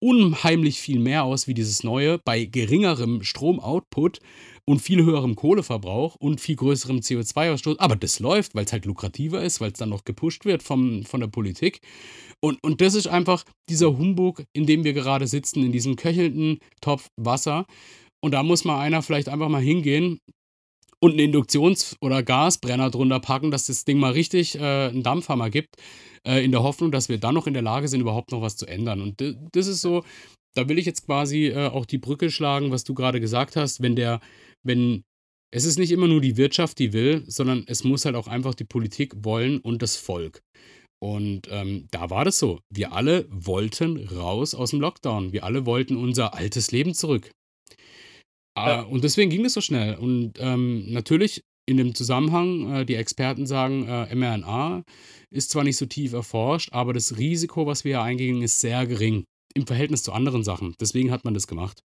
[0.00, 4.20] unheimlich viel mehr aus wie dieses neue bei geringerem Stromoutput
[4.64, 7.78] und viel höherem Kohleverbrauch und viel größerem CO2-Ausstoß.
[7.78, 11.28] Aber das läuft, weil's halt lukrativer ist, weil's dann noch gepusht wird vom von der
[11.28, 11.80] Politik.
[12.40, 16.58] Und und das ist einfach dieser Humbug, in dem wir gerade sitzen, in diesem köchelnden
[16.80, 17.66] Topf Wasser.
[18.20, 20.18] Und da muss mal einer vielleicht einfach mal hingehen
[21.00, 25.50] und 'n Induktions oder Gasbrenner drunter packen, dass das Ding mal richtig, äh, 'n Dampfhammer
[25.50, 25.76] gibt,
[26.26, 28.56] äh, in der Hoffnung, dass wir dann noch in der Lage sind, überhaupt noch was
[28.56, 29.00] zu ändern.
[29.02, 29.20] Und
[29.52, 30.04] das ist so
[30.56, 33.80] da will ich jetzt quasi, äh, auch die Brücke schlagen, was du grade gesagt hast,
[33.82, 34.20] wenn der
[34.64, 35.02] wenn
[35.52, 38.54] es ist nicht immer nur die Wirtschaft, die will, sondern es muss halt auch einfach
[38.54, 40.40] die Politik wollen und das Volk.
[41.00, 42.60] Und, ähm, da war das so.
[42.70, 45.32] Wir alle wollten raus aus'm Lockdown.
[45.32, 47.30] Wir alle wollten unser altes Leben zurück.
[48.64, 48.80] Ah, Ja.
[48.82, 49.94] und deswegen ging das so schnell.
[49.96, 54.84] Und, ähm, natürlich in dem Zusammenhang, äh, die Experten sagen, äh, mRNA
[55.30, 58.86] ist zwar nicht so tief erforscht, aber das Risiko, was wir hier eingehen, ist sehr
[58.86, 60.74] gering im Verhältnis zu anderen Sachen.
[60.80, 61.80] Deswegen hat man das gemacht.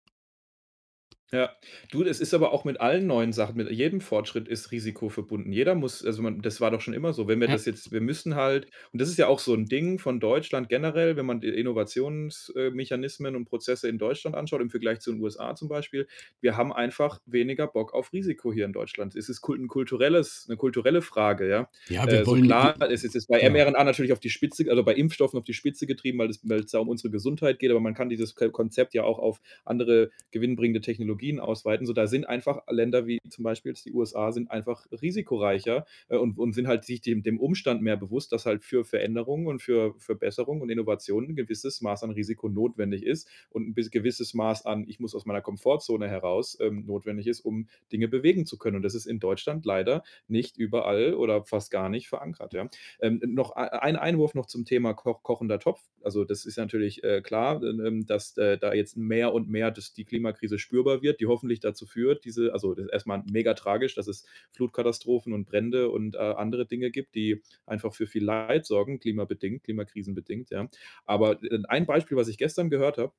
[1.33, 1.51] Ja.
[1.91, 5.51] Du, es ist aber auch mit allen neuen Sachen mit jedem Fortschritt ist Risiko verbunden.
[5.51, 7.27] Jeder muss also, man das war doch schon immer so.
[7.27, 7.59] Wenn wir Ja.
[7.59, 10.69] das jetzt wir müssen halt und das ist ja auch so 'n Ding von Deutschland
[10.69, 15.11] generell, wenn man die Innovations äh, Mechanismen und Prozesse in Deutschland anschaut im Vergleich zu
[15.11, 16.07] den USA zum Beispiel.
[16.41, 19.15] Wir haben einfach weniger Bock auf Risiko hier in Deutschland.
[19.15, 21.69] Es ist kul 'n kulturelles 'ne kulturelle Frage, ja.
[21.87, 23.65] Ja, wir Äh, so wollen klar, es ist jetzt bei genau.
[23.67, 26.71] mRNA natürlich auf die Spitze also, bei Impfstoffen auf die Spitze getrieben, weil es weil's
[26.71, 30.09] da um unsere Gesundheit geht, aber man kann dieses K Konzept ja auch auf andere
[30.31, 31.85] gewinnbringende Technologien ausweiten.
[31.85, 36.37] So, da sind einfach Länder wie zum Beispiel die USA sind einfach risikoreicher, äh, und
[36.39, 39.93] und sind halt sich dem dem Umstand mehr bewusst, dass halt für Veränderungen und für
[39.99, 44.65] Verbesserung und Innovation 'n gewisses Maß an Risiko notwendig ist und 'n bis gewisses Maß
[44.65, 48.77] an „Ich muss aus meiner Komfortzone heraus“, ähm, notwendig ist, um Dinge bewegen zu können.
[48.77, 52.69] Und das ist in Deutschland leider nicht überall oder fast gar nicht verankert, ja.
[53.01, 55.81] Ähm, noch ei ein Einwurf noch zum Thema koch kochender Topf.
[56.01, 59.71] Also, das ist natürlich, äh, klar, ähm, ähm, dass, äh, da jetzt mehr und mehr
[59.71, 63.23] dass die Klimakrise spürbar wird, die hoffentlich dazu führt, diese also, das ist erst mal
[63.31, 68.07] mega tragisch, dass es Flutkatastrophen und Brände und, äh, andere Dinge gibt, die einfach für
[68.07, 70.69] viel Leid sorgen, klimabedingt klimakrisenbedingt, ja.
[71.05, 73.13] Aber, äh, ein Beispiel, was ich gestern gehört habe,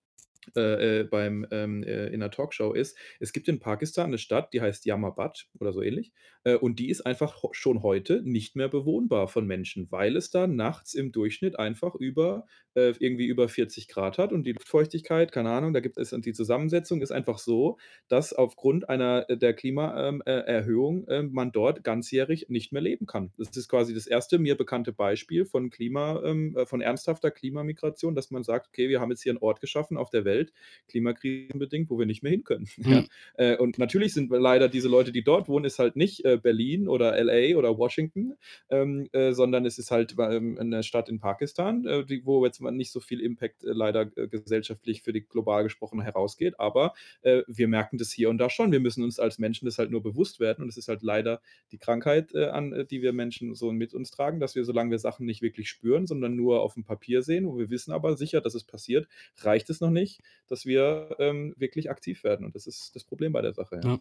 [0.57, 4.53] äh, äh, beim ähm, äh, in 'ner Talkshow ist, es gibt in Pakistan 'ne Stadt,
[4.53, 6.13] die heißt Jamalabad oder so ähnlich,
[6.45, 10.31] äh, und die ist einfach ho schon heute nicht mehr bewohnbar von Menschen, weil es
[10.31, 15.33] da nachts im Durchschnitt einfach über äh, irgendwie über 40 C hat und die Luftfeuchtigkeit,
[15.33, 17.79] keine Ahnung, da gibt es und die Zusammensetzung ist einfach so,
[18.09, 20.61] dass aufgrund einer der Klima ähm, äh,
[21.09, 23.33] ähm, man dort ganzjährig nicht mehr leben kann.
[23.39, 28.31] Das ist quasi das erste mir bekannte Beispiel von Klima äh, von ernsthafter Klimamigration, dass
[28.31, 30.53] man sagt: „Okay, wir haben jetzt hier 'n Ort geschaffen auf der Welt“ Welt,
[30.89, 32.69] klimakrisenbedingt, wo wir nicht mehr hin können.
[32.81, 33.09] Mhm.
[33.35, 36.89] Äh, und natürlich sind leider diese Leute, die dort wohnen, ist halt nicht äh, Berlin
[36.89, 38.35] oder LA oder Washington,
[38.71, 42.61] ähm, äh, sondern es ist halt ähm, eine Stadt in Pakistan, äh, die, wo jetzt
[42.61, 46.59] mal nicht so viel Impact äh, leider äh, gesellschaftlich für die global gesprochen herausgeht.
[46.59, 48.73] Aber wir merken das hier und da schon.
[48.73, 50.63] Wir müssen uns als Menschen das halt nur bewusst werden.
[50.63, 54.41] Und es ist halt leider die Krankheit, an die wir Menschen so mit uns tragen,
[54.41, 57.59] dass wir, solange wir Sachen nicht wirklich spüren, sondern nur auf dem Papier sehen, wo
[57.59, 61.91] wir wissen aber sicher, dass es passiert, reicht es noch nicht, dass wir ähm, wirklich
[61.91, 62.47] aktiv werden.
[62.47, 63.81] Und das ist das Problem bei der Sache.
[63.83, 63.91] Ja.
[63.91, 64.01] Ja.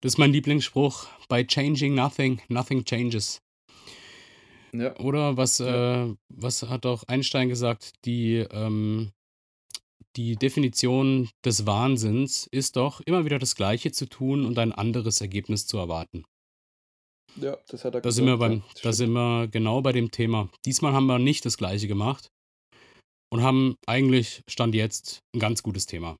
[0.00, 1.06] Das ist mein Lieblingsspruch.
[1.28, 3.40] By changing nothing, nothing changes.
[4.72, 4.96] Ja.
[4.98, 7.92] Oder was, äh, was hat auch Einstein gesagt?
[8.04, 9.12] Die, ähm,
[10.16, 15.20] die Definition des Wahnsinns ist doch, immer wieder das Gleiche zu tun und ein anderes
[15.20, 16.24] Ergebnis zu erwarten.
[17.36, 20.10] Ja, das hat er Da sind wir gesagt, beim, da sind wir genau bei dem
[20.10, 20.50] Thema.
[20.64, 22.30] Diesmal haben wir nicht das Gleiche gemacht
[23.30, 26.16] und haben eigentlich, Stand jetzt, ein ganz gutes Thema.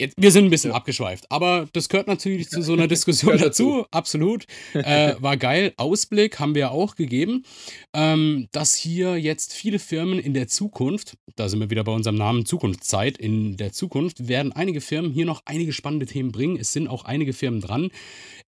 [0.00, 0.76] Jetzt, wir sind ein bisschen Ja.
[0.76, 3.86] abgeschweift, aber das gehört natürlich zu so einer Diskussion dazu, dazu.
[3.90, 4.44] absolut.
[4.74, 5.72] Äh, war geil.
[5.76, 7.44] Ausblick haben wir auch gegeben,
[7.92, 12.14] ähm, dass hier jetzt viele Firmen in der Zukunft, da sind wir wieder bei unserem
[12.16, 16.56] Namen Zukunftszeit, in der Zukunft werden einige Firmen hier noch einige spannende Themen bringen.
[16.56, 17.90] Es sind auch einige Firmen dran,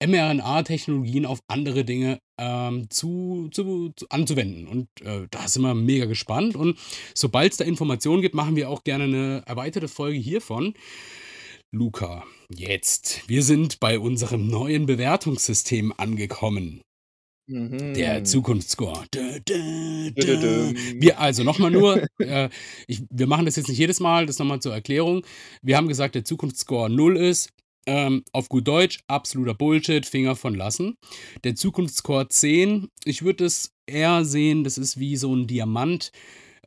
[0.05, 4.67] mRNA-Technologien auf andere Dinge ähm, zu, zu, zu, anzuwenden.
[4.67, 6.55] Und äh, da sind wir mega gespannt.
[6.55, 6.77] Und
[7.13, 10.73] sobald es da Informationen gibt, machen wir auch gerne eine erweiterte Folge hiervon.
[11.71, 13.27] Luca, jetzt.
[13.27, 16.81] Wir sind bei unserem neuen Bewertungssystem angekommen.
[17.51, 18.25] Der Mhm.
[18.25, 19.05] Zukunftsscore.
[19.13, 20.11] Dö, dö, dö.
[20.11, 21.01] Dü-dü-düm.
[21.01, 22.49] Wir, also nochmal nur, äh,
[22.87, 25.25] ich, wir machen das jetzt nicht jedes Mal, das nochmal zur Erklärung.
[25.63, 27.49] Wir haben gesagt, der Zukunftsscore 0 ist.
[27.85, 30.95] Ähm, auf gut Deutsch, absoluter Bullshit, Finger von lassen.
[31.43, 36.11] Der Zukunftsscore 10, ich würde es eher sehen, das ist wie so ein Diamant,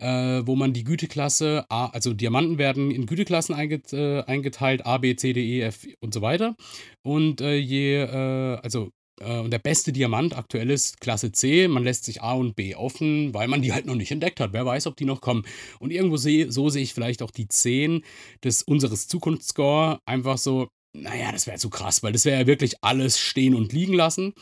[0.00, 4.98] äh, wo man die Güteklasse, A, also Diamanten werden in Güteklassen einget, äh, eingeteilt, A,
[4.98, 6.56] B, C, D, E, F und so weiter.
[7.02, 8.90] Und äh, je, äh, also
[9.20, 11.68] äh, und der beste Diamant aktuell ist Klasse C.
[11.68, 14.52] Man lässt sich A und B offen, weil man die halt noch nicht entdeckt hat.
[14.52, 15.44] Wer weiß, ob die noch kommen.
[15.78, 18.02] Und irgendwo sehe, so sehe ich vielleicht auch die 10
[18.44, 20.68] des unseres Zukunftsscore einfach so.
[20.94, 24.34] Naja, das wäre zu krass, weil das wäre ja wirklich alles stehen und liegen lassen.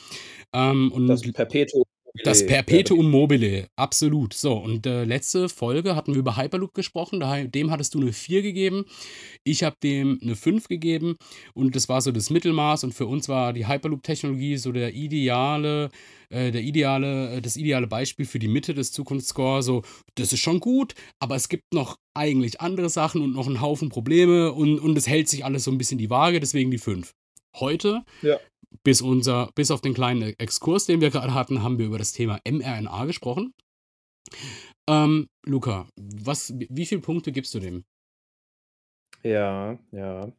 [0.52, 1.84] Ähm, und Das Perpetuum
[2.14, 4.34] mobile wäre Perpetuum mobile, absolut.
[4.34, 7.20] So, und äh, letzte Folge hatten wir über Hyperloop gesprochen.
[7.50, 8.84] Dem hattest du eine 4 gegeben.
[9.44, 11.16] Ich habe dem eine 5 gegeben.
[11.54, 12.84] Und das war so das Mittelmaß.
[12.84, 15.90] Und für uns war die Hyperloop-Technologie so der ideale,
[16.30, 19.62] äh, der ideale, äh, das ideale Beispiel für die Mitte des Zukunftsscore.
[19.62, 19.82] So,
[20.16, 23.88] das ist schon gut, aber es gibt noch eigentlich andere Sachen und noch einen Haufen
[23.88, 24.52] Probleme.
[24.52, 27.12] Und, und es hält sich alles so ein bisschen die Waage, deswegen die 5.
[27.56, 28.38] Heute Ja.
[28.82, 32.12] Bis, unser, bis auf den kleinen Exkurs, den wir gerade hatten, haben wir über das
[32.12, 33.54] Thema mRNA gesprochen.
[34.88, 37.84] Ähm, Luca, was, wie viele Punkte gibst du dem?
[39.22, 40.32] Ja, ja.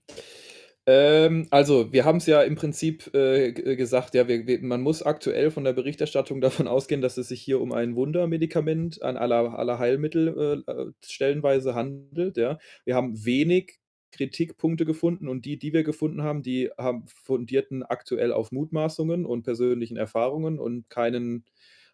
[0.88, 5.04] Ähm, also, wir haben's ja im Prinzip, äh, g gesagt, ja, wir wir man muss
[5.04, 9.58] aktuell von der Berichterstattung davon ausgehen, dass es sich hier um ein Wundermedikament an aller
[9.60, 12.58] aller Heilmittel, äh, äh, stellenweise handelt, ja.
[12.86, 13.81] Wir haben wenig
[14.12, 19.44] Kritikpunkte gefunden und die, die wir gefunden haben, die haben fundierten aktuell auf Mutmaßungen und
[19.44, 21.46] persönlichen Erfahrungen und keinen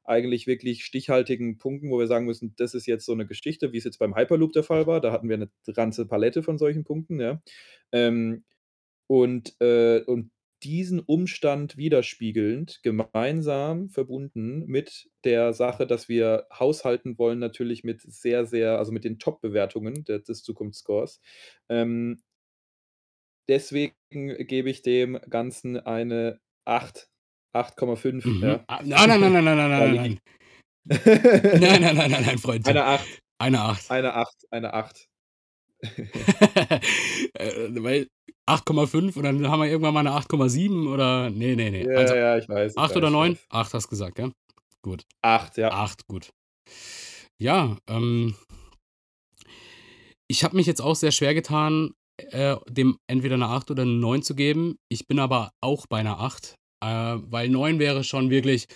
[0.04, 3.78] eigentlich wirklich stichhaltigen Punkten, wo wir sagen müssen, das ist jetzt so eine Geschichte, wie
[3.78, 5.02] es jetzt beim Hyperloop der Fall war.
[5.02, 7.42] Da hatten wir eine ganze Palette von solchen Punkten, ja.
[7.92, 8.46] Ähm,
[9.08, 10.32] und, äh und
[10.64, 18.46] diesen Umstand widerspiegelnd, gemeinsam verbunden mit der Sache, dass wir haushalten wollen natürlich mit sehr,
[18.46, 21.22] sehr also, mit den Top-Bewertungen des Zukunftsscores.
[21.70, 22.20] Ähm
[23.50, 27.10] deswegen gebe ich dem Ganzen eine 8,
[27.54, 28.44] 8,5, Mhm.
[28.44, 28.66] ja.
[28.84, 30.20] Nein, nein, nein, nein, nein, nein, nein, nein.
[30.90, 32.78] Nein, nein, nein, nein, nein, Freundchen.
[32.78, 33.08] Eine 8.
[33.40, 33.92] Eine 8.
[33.92, 35.08] Eine 8, eine 8.
[37.34, 38.08] Äh, weil
[38.48, 41.84] 8,5 und dann haben wir irgendwann mal eine 8,7 oder ne, ne, ne.
[41.92, 43.32] Ja, Also ja, ich weiß, ich 8 oder weiß, ich 9?
[43.34, 43.46] weiß.
[43.50, 44.32] 8 hast gesagt, gell?
[44.82, 45.04] Gut.
[45.22, 45.72] 8, ja.
[45.72, 46.30] 8, gut.
[47.40, 48.36] Ja, ähm
[50.30, 53.92] ich habe mich jetzt auch sehr schwer getan, äh, dem entweder eine 8 oder eine
[53.92, 54.78] 9 zu geben.
[54.90, 58.68] Ich bin aber auch bei einer 8, äh, weil 9 wäre schon wirklich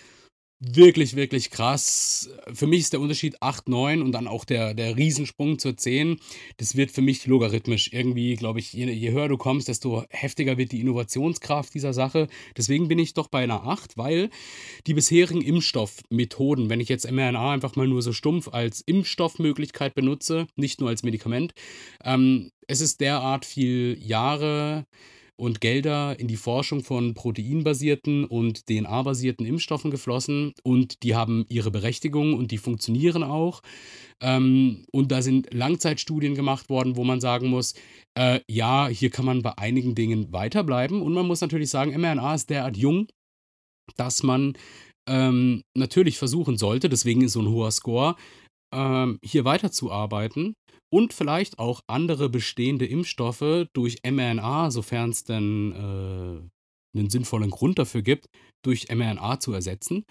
[0.62, 2.30] wirklich, wirklich krass.
[2.54, 6.20] Für mich ist der Unterschied 8, 9 und dann auch der der Riesensprung zur 10.
[6.58, 7.92] Das wird für mich logarithmisch.
[7.92, 12.28] Irgendwie, glaube ich, je je höher du kommst, desto heftiger wird die Innovationskraft dieser Sache.
[12.56, 14.30] Deswegen bin ich doch bei einer 8, weil
[14.86, 20.46] die bisherigen Impfstoffmethoden, wenn ich jetzt mRNA einfach mal nur so stumpf als Impfstoffmöglichkeit benutze,
[20.56, 21.54] nicht nur als Medikament,
[22.04, 24.86] ähm, es ist derart viel Jahre
[25.42, 31.72] und Gelder in die Forschung von proteinbasierten und DNA-basierten Impfstoffen geflossen und die haben ihre
[31.72, 33.64] Berechtigung und die funktionieren auch.
[34.22, 37.74] Ähm, und da sind Langzeitstudien gemacht worden, wo man sagen muss,
[38.16, 41.02] äh, ja, hier kann man bei einigen Dingen weiterbleiben.
[41.02, 43.08] Und man muss natürlich sagen, mRNA ist derart jung,
[43.98, 44.54] dass man
[45.10, 48.16] ähm, natürlich versuchen sollte, deswegen ist so ein hoher Score,
[48.76, 50.54] ähm, hier weiterzuarbeiten
[50.92, 57.80] und vielleicht auch andere bestehende Impfstoffe durch mRNA, sofern es denn äh, einen sinnvollen Grund
[57.80, 58.28] dafür gibt,
[58.62, 60.06] durch mRNA zu ersetzen.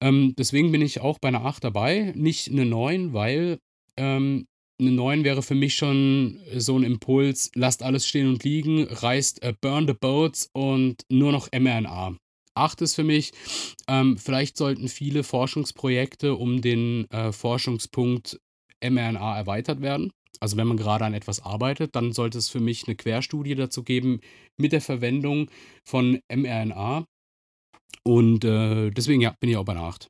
[0.00, 3.58] Ähm, deswegen bin ich auch bei einer 8 dabei, nicht eine 9, weil
[3.96, 4.46] ähm,
[4.80, 9.42] eine 9 wäre für mich schon so ein Impuls, lasst alles stehen und liegen, reißt
[9.42, 12.16] äh, burn the boats und nur noch mRNA.
[12.54, 13.32] 8 ist für mich,
[13.88, 18.40] ähm, vielleicht sollten viele Forschungsprojekte um den äh, Forschungspunkt
[18.90, 20.10] mRNA erweitert werden.
[20.40, 23.82] Also wenn man gerade an etwas arbeitet, dann sollte es für mich eine Querstudie dazu
[23.82, 24.20] geben
[24.56, 25.50] mit der Verwendung
[25.84, 27.04] von mRNA.
[28.02, 30.08] Und äh, deswegen ja, bin ich auch bei einer 8.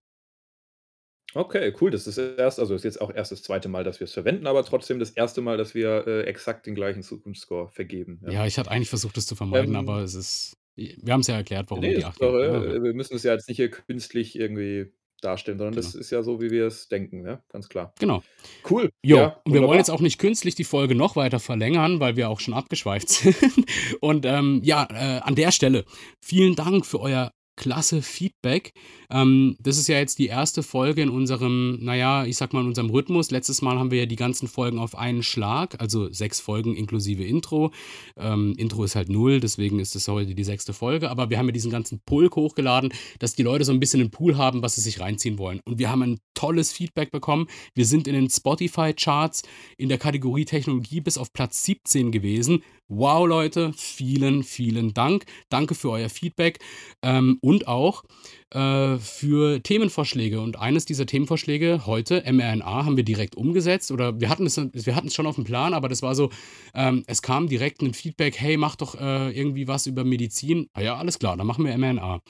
[1.35, 1.91] Okay, cool.
[1.91, 4.47] Das ist erst also, ist jetzt auch erst das zweite Mal, dass wir es verwenden,
[4.47, 8.31] aber trotzdem das erste Mal, dass wir, äh, exakt den gleichen Zukunftsscore vergeben, ja.
[8.31, 11.29] Ja, ich hatte eigentlich versucht, das zu vermeiden, aber Ähm es ist wir haben es
[11.29, 12.43] ja erklärt, warum Ne, wir die ist 8 doch geben.
[12.43, 14.93] Ja, äh, wir müssen es ja jetzt nicht hier künstlich irgendwie
[15.25, 15.85] darstellen, sondern Genau.
[15.87, 17.93] das ist ja so, wie wir es denken, ja, ganz klar.
[17.99, 18.23] Genau.
[18.69, 22.01] Cool, Jo, ja, und wir wollen jetzt auch nicht künstlich die Folge noch weiter verlängern,
[22.01, 23.67] weil wir auch schon abgeschweift sind.
[24.01, 25.85] Und, ähm, ja, äh, an der Stelle
[26.21, 28.73] vielen Dank für euer klasse Feedback.
[29.11, 32.63] Ähm, das ist ja jetzt die erste Folge in unserem, na ja, ich sage mal,
[32.63, 33.31] in unserem Rhythmus.
[33.31, 37.25] Letztes Mal haben wir ja die ganzen Folgen auf einen Schlag, also 6 Folgen inklusive
[37.25, 37.73] Intro.
[38.17, 41.11] Ähm, Intro ist halt 0, deswegen ist es heute die sechste Folge.
[41.11, 44.11] Aber wir haben ja diesen ganzen Pulk hochgeladen, dass die Leute so ein bisschen 'n
[44.11, 45.61] Pool haben, was sie sich reinziehen wollen.
[45.65, 47.47] Und wir haben ein tolles Feedback bekommen.
[47.75, 49.43] Wir sind in den Spotify-Charts
[49.79, 52.63] in der Kategorie Technologie bis auf Platz 17 gewesen.
[52.91, 55.25] Wow, Leute, vielen, vielen Dank.
[55.49, 56.59] Danke für euer Feedback,
[57.03, 58.05] ähm, und auch,
[58.51, 60.39] äh, für Themenvorschläge.
[60.43, 64.95] Und eines dieser Themenvorschläge heute, mRNA, haben wir direkt umgesetzt oder wir hatten es wir
[64.97, 66.29] hatten's schon aufm Plan, aber das war so,
[66.75, 70.83] ähm, es kam direkt 'nen Feedback: „Hey, mach doch, äh, irgendwie was über Medizin.“ Ah
[70.83, 72.21] ja, alles klar, dann machen wir mRNA.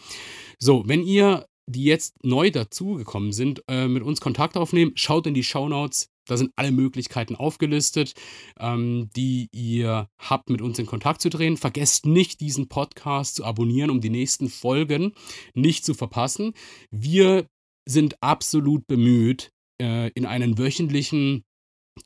[0.60, 5.34] So, wenn ihr, die jetzt neu dazugekommen sind, äh, mit uns Kontakt aufnehmen, schaut in
[5.34, 6.08] die Shownotes.
[6.26, 8.14] Da sind alle Möglichkeiten aufgelistet,
[8.58, 11.56] ähm, die ihr habt, mit uns in Kontakt zu treten.
[11.56, 15.12] Vergesst nicht, diesen Podcast zu abonnieren, um die nächsten Folgen
[15.54, 16.52] nicht zu verpassen.
[16.90, 17.46] Wir
[17.86, 19.50] sind absolut bemüht,
[19.80, 21.44] äh, in einen wöchentlichen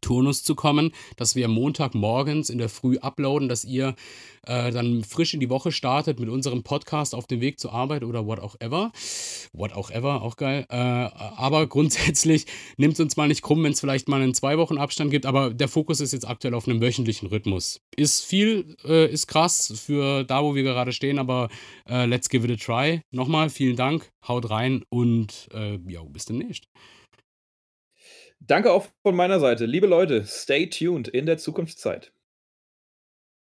[0.00, 3.94] Turnus zu kommen, dass wir Montagmorgens in der Früh uploaden, dass ihr,
[4.46, 8.04] äh, dann frisch in die Woche startet mit unserem Podcast auf dem Weg zur Arbeit
[8.04, 8.92] oder what auch ever.
[9.52, 10.66] What auch ever, auch geil.
[10.68, 15.10] Äh, aber grundsätzlich nimmt's uns mal nicht krumm, wenn's vielleicht mal 'nen 2 Wochen Abstand
[15.10, 17.80] gibt, aber der Fokus ist jetzt aktuell auf 'nem wöchentlichen Rhythmus.
[17.96, 21.48] Ist viel, äh, ist krass für da, wo wir gerade stehen, aber,
[21.88, 23.00] äh, let's give it a try.
[23.10, 26.64] Noch mal vielen Dank, haut rein und, äh, jo, bis demnächst.
[28.48, 29.66] Danke auch von meiner Seite.
[29.66, 32.12] Liebe Leute, stay tuned in der Zukunftszeit.